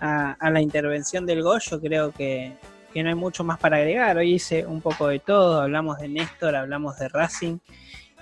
a, 0.00 0.50
la 0.50 0.60
intervención 0.60 1.26
del 1.26 1.42
Goyo. 1.42 1.80
Creo 1.80 2.12
que, 2.12 2.56
no 2.94 3.08
hay 3.08 3.14
mucho 3.14 3.44
más 3.44 3.58
para 3.58 3.76
agregar. 3.76 4.16
Hoy 4.16 4.34
hice 4.34 4.64
un 4.66 4.80
poco 4.80 5.08
de 5.08 5.18
todo. 5.18 5.60
Hablamos 5.60 5.98
de 5.98 6.08
Néstor, 6.08 6.56
hablamos 6.56 6.98
de 6.98 7.08
Racing. 7.08 7.58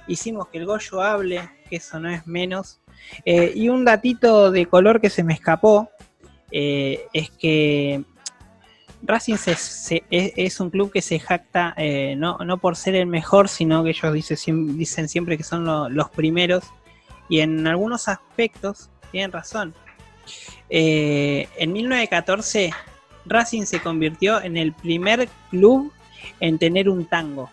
Hicimos 0.09 0.49
que 0.49 0.59
el 0.59 0.67
Goyo 0.67 1.01
hable, 1.01 1.49
que 1.69 1.77
eso 1.77 2.01
no 2.01 2.11
es 2.11 2.27
menos. 2.27 2.81
Eh, 3.25 3.53
y 3.55 3.69
un 3.69 3.85
datito 3.85 4.51
de 4.51 4.67
color 4.67 5.01
que 5.01 5.11
se 5.11 5.23
me 5.23 5.35
escapó 5.35 5.91
eh, 6.51 7.07
es 7.13 7.31
que 7.31 8.03
Racing 9.03 9.37
es, 10.11 10.61
un 10.61 10.71
club 10.71 10.91
que 10.91 11.03
se 11.03 11.19
jacta 11.19 11.75
eh, 11.77 12.17
no, 12.17 12.59
por 12.59 12.75
ser 12.77 12.95
el 12.95 13.07
mejor, 13.07 13.49
sino 13.49 13.85
que 13.85 13.91
ellos 13.91 14.13
dicen 14.13 15.09
siempre 15.09 15.37
que 15.37 15.45
son 15.45 15.95
los 15.95 16.11
primeros 16.11 16.65
y 17.29 17.41
en 17.41 17.67
algunos 17.67 18.09
aspectos 18.09 18.91
tienen 19.13 19.31
razón. 19.31 19.75
Eh, 20.71 21.49
en 21.57 21.73
1914 21.73 22.73
Racing 23.27 23.65
se 23.65 23.81
convirtió 23.81 24.43
en 24.43 24.57
el 24.57 24.73
primer 24.73 25.29
club 25.51 25.93
en 26.41 26.59
tener 26.59 26.89
un 26.89 27.07
tango. 27.07 27.51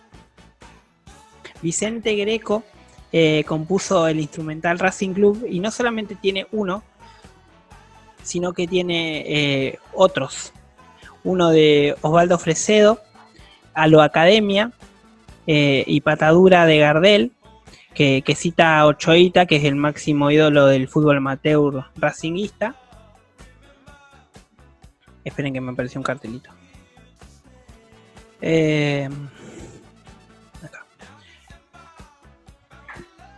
Vicente 1.60 2.14
Greco 2.16 2.64
eh, 3.12 3.44
compuso 3.46 4.06
el 4.08 4.20
instrumental 4.20 4.78
Racing 4.78 5.12
Club 5.12 5.46
y 5.48 5.60
no 5.60 5.70
solamente 5.70 6.14
tiene 6.14 6.46
uno, 6.52 6.82
sino 8.22 8.52
que 8.52 8.66
tiene 8.66 9.78
otros 9.92 10.52
uno 11.24 11.50
de 11.50 11.96
Osvaldo 12.00 12.38
Fresedo, 12.38 13.00
a 13.74 13.86
lo 13.86 14.02
Academia 14.02 14.72
eh, 15.46 15.84
y 15.86 16.00
Patadura 16.00 16.66
de 16.66 16.78
Gardel, 16.78 17.32
que, 17.94 18.34
cita 18.36 18.78
a 18.78 18.86
Ochoita, 18.86 19.46
que 19.46 19.56
es 19.56 19.64
el 19.64 19.76
máximo 19.76 20.30
ídolo 20.30 20.66
del 20.66 20.88
fútbol 20.88 21.18
amateur 21.18 21.84
racinguista. 21.96 22.74
Esperen 25.24 25.52
que 25.52 25.60
me 25.60 25.72
apareció 25.72 26.00
un 26.00 26.04
cartelito. 26.04 26.50
Eh, 28.40 29.08
acá. 30.62 30.84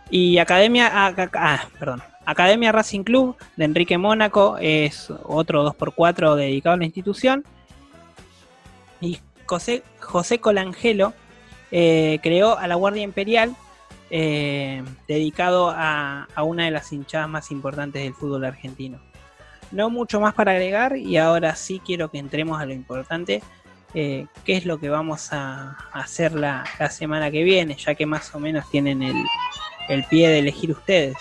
Y 0.09 0.37
Academia, 0.39 0.89
ah, 0.91 1.13
ah, 1.33 1.67
perdón, 1.77 2.01
Academia 2.25 2.71
Racing 2.71 3.03
Club 3.03 3.35
de 3.55 3.65
Enrique 3.65 3.97
Mónaco 3.97 4.57
es 4.59 5.11
otro 5.23 5.63
2x4 5.71 6.35
dedicado 6.35 6.73
a 6.73 6.77
la 6.77 6.85
institución. 6.85 7.43
Y 8.99 9.19
José, 9.45 9.83
José 9.99 10.39
Colangelo 10.39 11.13
eh, 11.71 12.19
creó 12.23 12.57
a 12.57 12.67
la 12.67 12.75
Guardia 12.75 13.03
Imperial, 13.03 13.55
eh, 14.09 14.83
dedicado 15.07 15.73
a, 15.75 16.27
una 16.43 16.65
de 16.65 16.71
las 16.71 16.91
hinchadas 16.91 17.29
más 17.29 17.51
importantes 17.51 18.03
del 18.03 18.13
fútbol 18.13 18.45
argentino. 18.45 18.99
No 19.71 19.89
mucho 19.89 20.19
más 20.19 20.33
para 20.33 20.51
agregar 20.51 20.95
y 20.95 21.17
ahora 21.17 21.55
sí 21.55 21.81
quiero 21.83 22.11
que 22.11 22.19
entremos 22.19 22.61
a 22.61 22.65
lo 22.65 22.73
importante, 22.73 23.41
eh, 23.93 24.27
qué 24.43 24.57
es 24.57 24.65
lo 24.65 24.79
que 24.79 24.89
vamos 24.89 25.33
a 25.33 25.77
hacer 25.91 26.33
la, 26.33 26.65
semana 26.89 27.31
que 27.31 27.43
viene, 27.43 27.75
ya 27.75 27.95
que 27.95 28.05
más 28.05 28.33
o 28.35 28.39
menos 28.39 28.69
tienen 28.69 29.01
el 29.89 30.03
pie 30.05 30.29
de 30.29 30.39
elegir 30.39 30.71
ustedes. 30.71 31.17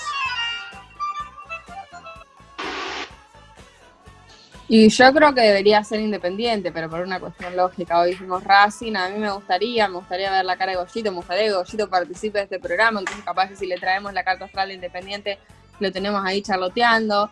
Y 4.66 4.88
yo 4.88 5.12
creo 5.12 5.34
que 5.34 5.42
debería 5.42 5.84
ser 5.84 6.00
independiente, 6.00 6.72
pero 6.72 6.88
por 6.88 7.00
una 7.00 7.20
cuestión 7.20 7.54
lógica. 7.54 8.00
Hoy 8.00 8.12
dijimos 8.12 8.42
Racing, 8.44 8.96
a 8.96 9.10
mí 9.10 9.18
me 9.18 9.30
gustaría, 9.30 9.88
me 9.88 9.96
gustaría 9.96 10.30
ver 10.30 10.44
la 10.44 10.56
cara 10.56 10.72
de 10.72 10.78
Goyito, 10.78 11.10
me 11.10 11.18
gustaría 11.18 11.44
que 11.44 11.52
Goyito 11.52 11.90
participe 11.90 12.38
de 12.38 12.44
este 12.44 12.58
programa, 12.58 13.00
entonces 13.00 13.22
capaz 13.24 13.48
que 13.48 13.56
si 13.56 13.66
le 13.66 13.76
traemos 13.76 14.14
la 14.14 14.24
carta 14.24 14.46
astral 14.46 14.68
de 14.68 14.74
independiente, 14.74 15.38
lo 15.80 15.92
tenemos 15.92 16.24
ahí 16.24 16.40
charloteando. 16.40 17.30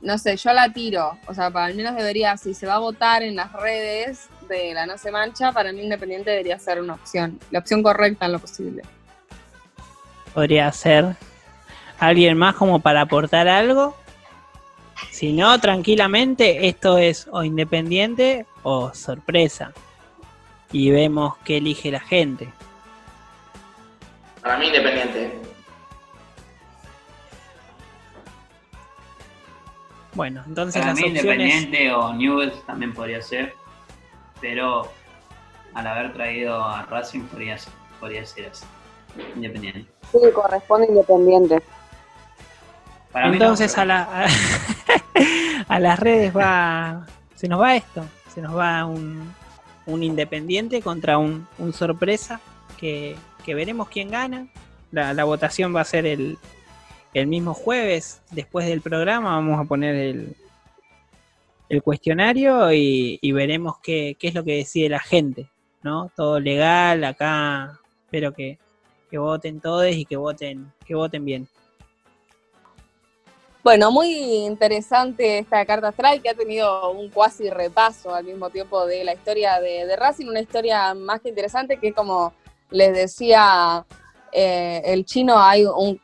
No 0.00 0.18
sé, 0.18 0.36
yo 0.36 0.52
la 0.52 0.72
tiro, 0.72 1.16
o 1.26 1.34
sea, 1.34 1.50
para 1.50 1.66
al 1.66 1.74
menos 1.74 1.94
debería, 1.94 2.36
si 2.36 2.54
se 2.54 2.66
va 2.66 2.74
a 2.74 2.78
votar 2.78 3.22
en 3.22 3.36
las 3.36 3.52
redes 3.52 4.28
de 4.48 4.74
la 4.74 4.86
No 4.86 4.98
Se 4.98 5.12
Mancha, 5.12 5.52
para 5.52 5.72
mí 5.72 5.82
independiente 5.82 6.30
debería 6.30 6.58
ser 6.58 6.80
una 6.80 6.94
opción, 6.94 7.38
la 7.52 7.60
opción 7.60 7.84
correcta 7.84 8.26
en 8.26 8.32
lo 8.32 8.38
posible. 8.40 8.82
Podría 10.34 10.70
ser 10.72 11.16
alguien 12.00 12.36
más 12.36 12.56
como 12.56 12.80
para 12.80 13.02
aportar 13.02 13.46
algo 13.46 13.96
si 15.10 15.32
no, 15.32 15.58
tranquilamente, 15.60 16.68
esto 16.68 16.98
es 16.98 17.28
o 17.30 17.42
independiente 17.42 18.46
o 18.62 18.92
sorpresa. 18.94 19.72
Y 20.72 20.90
vemos 20.90 21.36
qué 21.44 21.58
elige 21.58 21.90
la 21.90 22.00
gente. 22.00 22.48
Para 24.42 24.58
mí, 24.58 24.66
independiente. 24.66 25.38
Bueno, 30.14 30.42
entonces 30.46 30.80
Para 30.82 30.94
mí, 30.94 31.02
independiente 31.06 31.92
o 31.92 32.12
Newell's 32.12 32.64
también 32.66 32.92
podría 32.92 33.22
ser. 33.22 33.54
Pero 34.40 34.90
al 35.74 35.86
haber 35.86 36.12
traído 36.12 36.62
a 36.62 36.82
Racing 36.82 37.22
podría, 37.22 37.56
podría 38.00 38.24
ser 38.26 38.50
así. 38.50 38.66
Independiente. 39.34 39.86
Sí, 40.12 40.18
corresponde 40.34 40.86
independiente. 40.88 41.62
Entonces 43.14 43.76
a, 43.78 43.84
la, 43.84 44.26
a, 45.68 45.80
las 45.80 45.98
redes 45.98 46.36
va, 46.36 47.06
se 47.34 47.48
nos 47.48 47.60
va 47.60 47.76
esto, 47.76 48.04
se 48.32 48.40
nos 48.40 48.56
va 48.56 48.84
un, 48.84 49.32
un 49.86 50.02
independiente 50.02 50.82
contra 50.82 51.18
un, 51.18 51.46
un 51.58 51.72
sorpresa 51.72 52.40
que, 52.76 53.16
veremos 53.46 53.88
quién 53.88 54.10
gana. 54.10 54.46
La, 54.92 55.24
votación 55.24 55.74
va 55.74 55.80
a 55.80 55.84
ser 55.84 56.04
el, 56.04 56.36
el 57.14 57.26
mismo 57.26 57.54
jueves, 57.54 58.20
después 58.30 58.66
del 58.66 58.82
programa, 58.82 59.30
vamos 59.30 59.58
a 59.58 59.64
poner 59.64 59.94
el, 59.94 60.36
el 61.68 61.82
cuestionario 61.82 62.72
y, 62.72 63.32
veremos 63.32 63.76
qué, 63.82 64.16
qué, 64.18 64.28
es 64.28 64.34
lo 64.34 64.44
que 64.44 64.56
decide 64.56 64.90
la 64.90 65.00
gente, 65.00 65.48
¿no? 65.82 66.10
Todo 66.14 66.40
legal, 66.40 67.04
acá 67.04 67.78
espero 68.04 68.32
que, 68.32 68.58
que 69.10 69.18
voten 69.18 69.60
todos 69.60 69.90
y 69.90 70.04
que 70.04 70.16
voten, 70.16 70.72
que 70.86 70.94
voten 70.94 71.24
bien. 71.24 71.48
Bueno, 73.64 73.90
muy 73.90 74.14
interesante 74.46 75.38
esta 75.38 75.66
carta 75.66 75.88
astral 75.88 76.22
que 76.22 76.30
ha 76.30 76.34
tenido 76.34 76.90
un 76.92 77.10
cuasi 77.10 77.50
repaso 77.50 78.14
al 78.14 78.24
mismo 78.24 78.50
tiempo 78.50 78.86
de 78.86 79.02
la 79.02 79.14
historia 79.14 79.60
de, 79.60 79.96
Racing, 79.96 80.26
una 80.26 80.40
historia 80.40 80.94
más 80.94 81.20
que 81.20 81.28
interesante 81.28 81.76
que 81.78 81.92
como 81.92 82.32
les 82.70 82.94
decía 82.94 83.84
eh, 84.32 84.80
el 84.84 85.04
chino, 85.04 85.38
hay 85.38 85.64
un, 85.66 86.00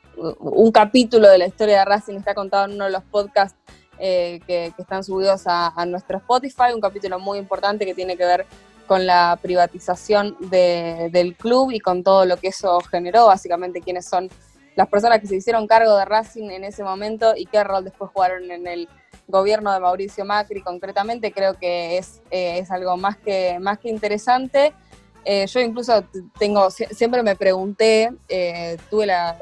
capítulo 0.73 1.29
de 1.29 1.39
la 1.39 1.47
historia 1.47 1.79
de 1.79 1.85
Racing, 1.85 2.17
está 2.17 2.35
contado 2.35 2.67
en 2.67 2.73
uno 2.73 2.87
de 2.87 2.91
los 2.91 3.05
podcasts 3.05 3.57
eh, 3.99 4.41
que, 4.47 4.73
están 4.77 5.05
subidos 5.05 5.45
a, 5.47 5.73
nuestro 5.87 6.19
Spotify, 6.19 6.73
un 6.75 6.81
capítulo 6.81 7.21
muy 7.21 7.39
importante 7.39 7.87
que 7.87 7.95
tiene 7.95 8.17
que 8.17 8.25
ver 8.25 8.47
con 8.87 9.07
la 9.07 9.39
privatización 9.41 10.37
del 10.41 11.37
club 11.37 11.71
y 11.71 11.79
con 11.79 12.03
todo 12.03 12.27
lo 12.27 12.37
que 12.37 12.49
eso 12.49 12.81
generó, 12.91 13.27
básicamente 13.27 13.81
quiénes 13.81 14.07
son 14.07 14.29
las 14.77 14.89
personas 14.89 15.21
que 15.21 15.27
se 15.27 15.37
hicieron 15.37 15.67
cargo 15.67 15.97
de 15.97 16.05
Racing 16.05 16.51
en 16.51 16.65
ese 16.65 16.83
momento 16.83 17.35
y 17.37 17.47
qué 17.47 17.63
rol 17.63 17.85
después 17.85 18.11
jugaron 18.13 18.51
en 18.51 18.67
el 18.67 18.89
gobierno 19.29 19.73
de 19.73 19.81
Mauricio 19.81 20.25
Macri 20.25 20.63
concretamente, 20.63 21.33
creo 21.33 21.55
que 21.55 21.99
es, 21.99 22.21
eh, 22.31 22.59
es 22.59 22.71
algo 22.71 22.97
más 22.97 23.17
que, 23.17 23.59
más 23.61 23.79
que 23.79 23.89
interesante. 23.89 24.75
Eh, 25.25 25.47
yo 25.47 25.61
incluso 25.61 26.05
tengo, 26.39 26.71
siempre 26.71 27.23
me 27.23 27.35
pregunté, 27.35 28.13
eh, 28.29 28.77
tuve 28.91 29.07
la, 29.07 29.39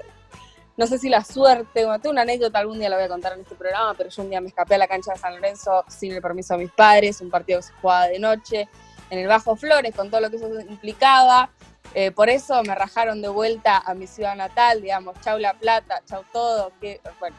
no 0.76 0.86
sé 0.86 0.98
si 0.98 1.08
la 1.08 1.24
suerte, 1.24 1.66
tengo 1.74 2.10
una 2.10 2.22
anécdota, 2.22 2.58
algún 2.58 2.78
día 2.78 2.88
la 2.88 2.96
voy 2.96 3.06
a 3.06 3.08
contar 3.08 3.32
en 3.32 3.40
este 3.40 3.56
programa, 3.56 3.94
pero 3.94 4.08
yo 4.08 4.22
un 4.22 4.30
día 4.30 4.40
me 4.40 4.48
escapé 4.48 4.76
a 4.76 4.78
la 4.78 4.86
cancha 4.86 5.12
de 5.12 5.18
San 5.18 5.34
Lorenzo 5.34 5.84
sin 5.88 6.12
el 6.12 6.22
permiso 6.22 6.54
de 6.54 6.64
mis 6.64 6.72
padres, 6.72 7.20
un 7.20 7.30
partido 7.30 7.58
que 7.58 7.66
se 7.66 7.72
jugaba 7.74 8.06
de 8.06 8.18
noche, 8.20 8.68
en 9.10 9.18
el 9.18 9.26
Bajo 9.26 9.56
Flores, 9.56 9.94
con 9.94 10.08
todo 10.08 10.20
lo 10.20 10.30
que 10.30 10.36
eso 10.36 10.48
implicaba. 10.60 11.50
Eh, 11.94 12.10
por 12.10 12.30
eso 12.30 12.62
me 12.62 12.74
rajaron 12.74 13.20
de 13.20 13.28
vuelta 13.28 13.78
a 13.78 13.94
mi 13.94 14.06
ciudad 14.06 14.34
natal, 14.34 14.80
digamos, 14.80 15.14
chau 15.20 15.38
La 15.38 15.54
Plata, 15.54 16.02
chau 16.06 16.24
todo, 16.32 16.72
bueno, 17.20 17.36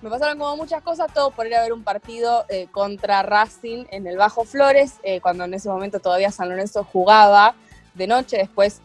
me 0.00 0.10
pasaron 0.10 0.38
como 0.38 0.56
muchas 0.56 0.82
cosas, 0.82 1.12
todo 1.12 1.32
por 1.32 1.46
ir 1.46 1.56
a 1.56 1.62
ver 1.62 1.72
un 1.72 1.82
partido 1.82 2.44
eh, 2.48 2.68
contra 2.70 3.22
Racing 3.22 3.86
en 3.90 4.06
el 4.06 4.16
Bajo 4.16 4.44
Flores, 4.44 4.94
eh, 5.02 5.20
cuando 5.20 5.44
en 5.44 5.54
ese 5.54 5.68
momento 5.68 5.98
todavía 5.98 6.30
San 6.30 6.48
Lorenzo 6.48 6.84
jugaba 6.84 7.56
de 7.94 8.06
noche, 8.06 8.36
después 8.36 8.80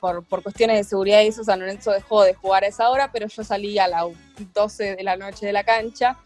por, 0.00 0.22
por, 0.24 0.42
cuestiones 0.42 0.76
de 0.76 0.84
seguridad 0.84 1.22
y 1.22 1.28
eso 1.28 1.44
San 1.44 1.60
Lorenzo 1.60 1.92
dejó 1.92 2.24
de 2.24 2.34
jugar 2.34 2.62
a 2.62 2.66
esa 2.66 2.90
hora, 2.90 3.10
pero 3.10 3.26
yo 3.28 3.42
salí 3.42 3.78
a 3.78 3.88
las 3.88 4.04
12 4.52 4.96
de 4.96 5.02
la 5.02 5.16
noche 5.16 5.46
de 5.46 5.52
la 5.52 5.64
cancha 5.64 6.18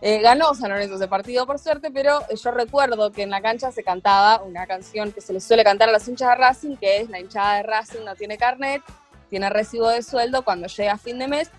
eh, 0.00 0.20
ganó 0.20 0.54
San 0.54 0.70
Lorenzo 0.70 0.94
ese 0.94 1.08
partido, 1.08 1.44
por 1.44 1.58
suerte, 1.58 1.90
pero 1.90 2.20
yo 2.28 2.50
recuerdo 2.52 3.10
que 3.10 3.22
en 3.22 3.30
la 3.30 3.42
cancha 3.42 3.72
se 3.72 3.82
cantaba 3.82 4.42
una 4.44 4.66
canción 4.66 5.10
que 5.10 5.20
se 5.20 5.32
le 5.32 5.40
suele 5.40 5.64
cantar 5.64 5.88
a 5.88 5.92
las 5.92 6.06
hinchas 6.06 6.28
de 6.30 6.34
Racing, 6.36 6.76
que 6.76 6.98
es 7.00 7.10
la 7.10 7.18
hinchada 7.18 7.56
de 7.56 7.62
Racing 7.64 8.04
no 8.04 8.14
tiene 8.14 8.38
carnet, 8.38 8.80
tiene 9.28 9.50
recibo 9.50 9.88
de 9.88 10.02
sueldo 10.02 10.42
cuando 10.42 10.68
llega 10.68 10.92
a 10.92 10.98
fin 10.98 11.18
de 11.18 11.26
mes. 11.26 11.50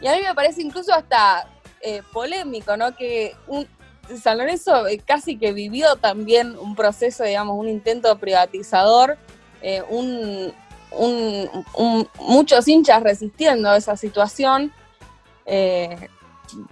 Y 0.00 0.08
a 0.08 0.14
mí 0.14 0.20
me 0.22 0.34
parece 0.34 0.60
incluso 0.60 0.92
hasta 0.92 1.48
eh, 1.80 2.02
polémico, 2.12 2.76
¿no? 2.76 2.94
Que 2.94 3.34
San 4.22 4.36
Lorenzo 4.36 4.86
eh, 4.86 4.98
casi 4.98 5.38
que 5.38 5.52
vivió 5.52 5.96
también 5.96 6.54
un 6.58 6.76
proceso, 6.76 7.24
digamos, 7.24 7.58
un 7.58 7.68
intento 7.68 8.18
privatizador, 8.18 9.16
muchos 12.18 12.68
hinchas 12.68 13.02
resistiendo 13.02 13.74
esa 13.74 13.96
situación 13.96 14.70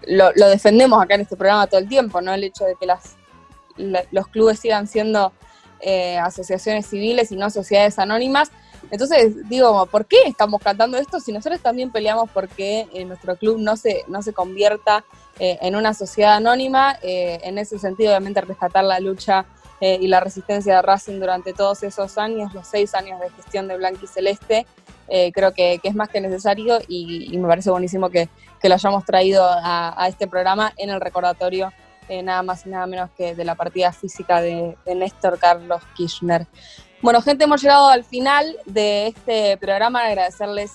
lo, 0.06 0.48
defendemos 0.48 1.02
acá 1.02 1.14
en 1.14 1.22
este 1.22 1.36
programa 1.36 1.66
todo 1.66 1.80
el 1.80 1.88
tiempo, 1.88 2.20
¿no? 2.20 2.32
El 2.32 2.44
hecho 2.44 2.64
de 2.64 2.74
que 2.76 2.86
las, 2.86 3.16
los 4.10 4.28
clubes 4.28 4.58
sigan 4.60 4.86
siendo 4.86 5.32
eh, 5.80 6.16
asociaciones 6.18 6.86
civiles 6.86 7.30
y 7.30 7.36
no 7.36 7.50
sociedades 7.50 7.98
anónimas. 7.98 8.50
Entonces, 8.90 9.48
digo, 9.48 9.86
¿por 9.86 10.06
qué 10.06 10.16
estamos 10.26 10.62
cantando 10.62 10.96
esto 10.96 11.20
si 11.20 11.32
nosotros 11.32 11.60
también 11.60 11.90
peleamos 11.90 12.30
porque 12.32 12.86
eh, 12.92 13.04
nuestro 13.04 13.36
club 13.36 13.58
no 13.58 13.76
se, 13.76 14.04
no 14.08 14.22
se 14.22 14.32
convierta 14.32 15.04
eh, 15.38 15.58
en 15.60 15.76
una 15.76 15.92
sociedad 15.92 16.34
anónima? 16.34 16.96
en 17.02 17.58
ese 17.58 17.78
sentido, 17.78 18.10
obviamente, 18.10 18.40
rescatar 18.40 18.84
la 18.84 19.00
lucha 19.00 19.44
y 19.80 20.06
la 20.08 20.20
resistencia 20.20 20.76
de 20.76 20.82
Racing 20.82 21.20
durante 21.20 21.52
todos 21.52 21.82
esos 21.82 22.16
años, 22.16 22.54
los 22.54 22.66
seis 22.66 22.94
años 22.94 23.20
de 23.20 23.28
gestión 23.30 23.68
de 23.68 23.76
Blanqui 23.76 24.06
Celeste, 24.06 24.66
creo 25.32 25.52
que, 25.52 25.80
es 25.82 25.94
más 25.94 26.08
que 26.08 26.20
necesario 26.20 26.78
y 26.88 27.36
me 27.36 27.48
parece 27.48 27.70
buenísimo 27.70 28.10
que, 28.10 28.28
que 28.64 28.70
lo 28.70 28.76
hayamos 28.76 29.04
traído 29.04 29.46
a, 29.46 30.06
este 30.08 30.26
programa 30.26 30.72
en 30.78 30.88
el 30.88 30.98
recordatorio 30.98 31.70
eh, 32.08 32.22
nada 32.22 32.42
más 32.42 32.64
y 32.64 32.70
nada 32.70 32.86
menos 32.86 33.10
que 33.14 33.34
de 33.34 33.44
la 33.44 33.56
partida 33.56 33.92
física 33.92 34.40
de, 34.40 34.74
Néstor 34.86 35.38
Carlos 35.38 35.82
Kirchner. 35.94 36.46
Bueno, 37.02 37.20
gente, 37.20 37.44
hemos 37.44 37.60
llegado 37.60 37.90
al 37.90 38.04
final 38.04 38.56
de 38.64 39.08
este 39.08 39.58
programa. 39.58 40.06
Agradecerles, 40.06 40.72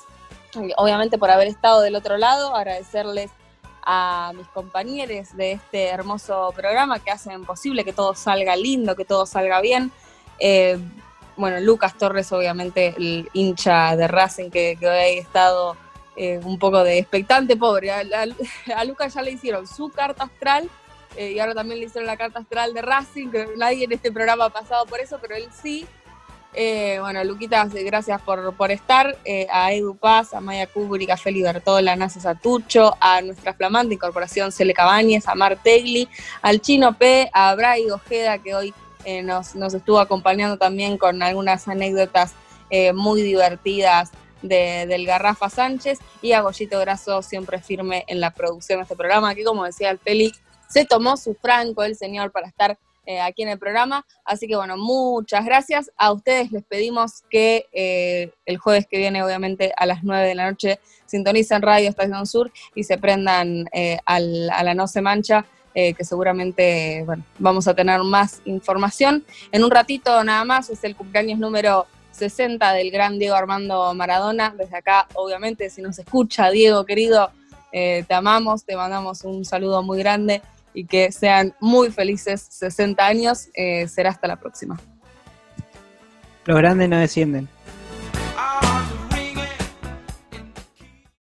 eh, 0.62 0.72
obviamente, 0.78 1.18
por 1.18 1.32
haber 1.32 1.48
estado 1.48 1.82
del 1.82 1.96
otro 1.96 2.18
lado, 2.18 2.56
agradecerles 2.56 3.32
a 3.82 4.34
mis 4.36 4.46
compañeros 4.50 5.36
de 5.36 5.54
este 5.54 5.88
hermoso 5.88 6.54
programa 6.56 7.00
que 7.00 7.10
hacen 7.10 7.44
posible 7.44 7.84
que 7.84 7.94
todo 7.94 8.14
salga 8.14 8.56
lindo, 8.56 8.96
que 8.96 9.06
todo 9.06 9.26
salga 9.26 9.62
bien. 9.62 9.92
Eh, 10.38 10.78
bueno, 11.40 11.60
Lucas 11.62 11.98
Torres, 11.98 12.32
obviamente, 12.34 12.94
el 12.98 13.30
hincha 13.32 13.96
de 13.96 14.10
Racing 14.10 14.50
que, 14.50 14.78
hoy 14.82 14.88
ha 14.88 15.08
estado 15.08 15.78
eh, 16.18 16.40
un 16.44 16.60
poco 16.60 16.84
de 16.84 17.00
expectante, 17.00 17.56
pobre. 17.56 17.92
A, 17.92 18.86
Lucas 18.86 19.14
ya 19.14 19.22
le 19.22 19.32
hicieron 19.32 19.66
su 19.66 19.90
carta 19.90 20.26
astral, 20.26 20.70
eh, 21.16 21.32
y 21.32 21.40
ahora 21.40 21.56
también 21.56 21.80
le 21.80 21.86
hicieron 21.86 22.08
la 22.08 22.18
carta 22.18 22.40
astral 22.40 22.74
de 22.74 22.82
Racing, 22.82 23.30
que 23.30 23.48
nadie 23.56 23.86
en 23.86 23.94
este 23.94 24.12
programa 24.12 24.46
ha 24.46 24.50
pasado 24.50 24.86
por 24.86 25.00
eso, 25.00 25.18
pero 25.22 25.36
él 25.36 25.48
sí. 25.52 25.88
Eh, 26.54 26.98
bueno, 27.00 27.24
Luquitas, 27.24 27.74
gracias 27.74 28.22
por, 28.22 28.54
por 28.56 28.70
estar. 28.72 29.18
Eh, 29.24 29.48
a 29.50 29.72
Edu 29.72 29.96
Paz, 29.96 30.34
a 30.34 30.42
Maya 30.42 30.68
Kubrick, 30.68 31.10
a 31.12 31.16
Feli 31.16 31.42
Bertola, 31.42 31.94
a 31.94 31.96
Nasa 31.96 32.20
Satucho, 32.20 32.98
a 33.00 33.22
nuestra 33.22 33.54
flamante 33.54 33.94
incorporación 33.94 34.52
Cele 34.52 34.74
Cabañez, 34.74 35.26
a 35.28 35.36
Mar 35.36 35.58
Tegli, 35.64 36.10
al 36.42 36.60
Chino 36.60 36.98
P, 36.98 37.30
a 37.32 37.56
Bray 37.56 37.90
Ojeda, 37.90 38.40
que 38.40 38.56
hoy 38.56 38.74
nos, 39.24 39.56
nos, 39.56 39.74
estuvo 39.74 40.00
acompañando 40.00 40.58
también 40.58 40.98
con 40.98 41.24
algunas 41.24 41.68
anécdotas 41.68 42.34
muy 42.94 43.22
divertidas 43.22 44.12
de, 44.42 44.86
del 44.88 45.06
Garrafa 45.06 45.50
Sánchez, 45.50 46.00
y 46.22 46.34
a 46.34 46.42
Goyito 46.42 46.80
Graso, 46.80 47.22
siempre 47.22 47.60
firme 47.60 48.06
en 48.08 48.20
la 48.20 48.32
producción 48.32 48.80
de 48.80 48.84
este 48.84 48.96
programa, 48.96 49.36
que 49.36 49.44
como 49.44 49.66
decía 49.66 49.90
el 49.90 50.00
Feli, 50.00 50.32
se 50.68 50.86
tomó 50.86 51.18
su 51.18 51.34
franco 51.34 51.84
el 51.84 51.96
señor 51.96 52.32
para 52.32 52.48
estar 52.48 52.78
eh, 53.06 53.20
aquí 53.20 53.42
en 53.42 53.50
el 53.50 53.58
programa. 53.58 54.06
Así 54.24 54.48
que 54.48 54.56
bueno, 54.56 54.78
muchas 54.78 55.44
gracias. 55.44 55.92
A 55.98 56.12
ustedes 56.12 56.52
les 56.52 56.64
pedimos 56.64 57.24
que 57.30 57.66
eh, 57.72 58.32
el 58.46 58.58
jueves 58.58 58.86
que 58.86 58.98
viene, 58.98 59.24
obviamente 59.24 59.74
a 59.76 59.88
las 59.88 60.04
9 60.04 60.28
de 60.28 60.36
la 60.36 60.50
noche, 60.52 60.80
sintonicen 61.08 61.64
Radio 61.64 61.90
Estación 61.90 62.28
Sur 62.28 62.52
y 62.76 62.84
se 62.84 63.00
prendan 63.00 63.66
eh, 63.74 63.98
al, 64.06 64.52
a 64.52 64.64
la 64.64 64.76
No 64.76 64.88
Se 64.88 65.02
Mancha. 65.02 65.46
Que 65.74 66.04
seguramente 66.04 67.04
bueno, 67.06 67.24
vamos 67.38 67.68
a 67.68 67.74
tener 67.74 68.02
más 68.04 68.42
información. 68.46 69.24
En 69.52 69.64
un 69.64 69.72
ratito 69.72 70.24
nada 70.24 70.44
más, 70.44 70.70
es 70.70 70.84
el 70.84 70.96
cumpleaños 70.96 71.40
número 71.40 71.86
60 72.12 72.74
del 72.74 72.92
gran 72.92 73.18
Diego 73.18 73.36
Armando 73.36 73.94
Maradona. 73.94 74.54
Desde 74.58 74.78
acá, 74.78 75.08
obviamente, 75.16 75.70
si 75.70 75.82
nos 75.82 75.98
escucha, 75.98 76.50
Diego, 76.50 76.86
querido, 76.86 77.32
te 77.72 78.06
amamos, 78.10 78.66
te 78.66 78.76
mandamos 78.76 79.24
un 79.24 79.46
saludo 79.46 79.82
muy 79.84 80.00
grande 80.00 80.42
y 80.74 80.86
que 80.86 81.12
sean 81.12 81.54
muy 81.60 81.92
felices 81.92 82.46
60 82.50 83.06
años. 83.06 83.50
Eh, 83.54 83.88
será 83.88 84.12
hasta 84.12 84.28
la 84.28 84.38
próxima. 84.38 84.80
Los 86.46 86.58
grandes 86.58 86.90
no 86.90 86.98
descienden. 86.98 87.48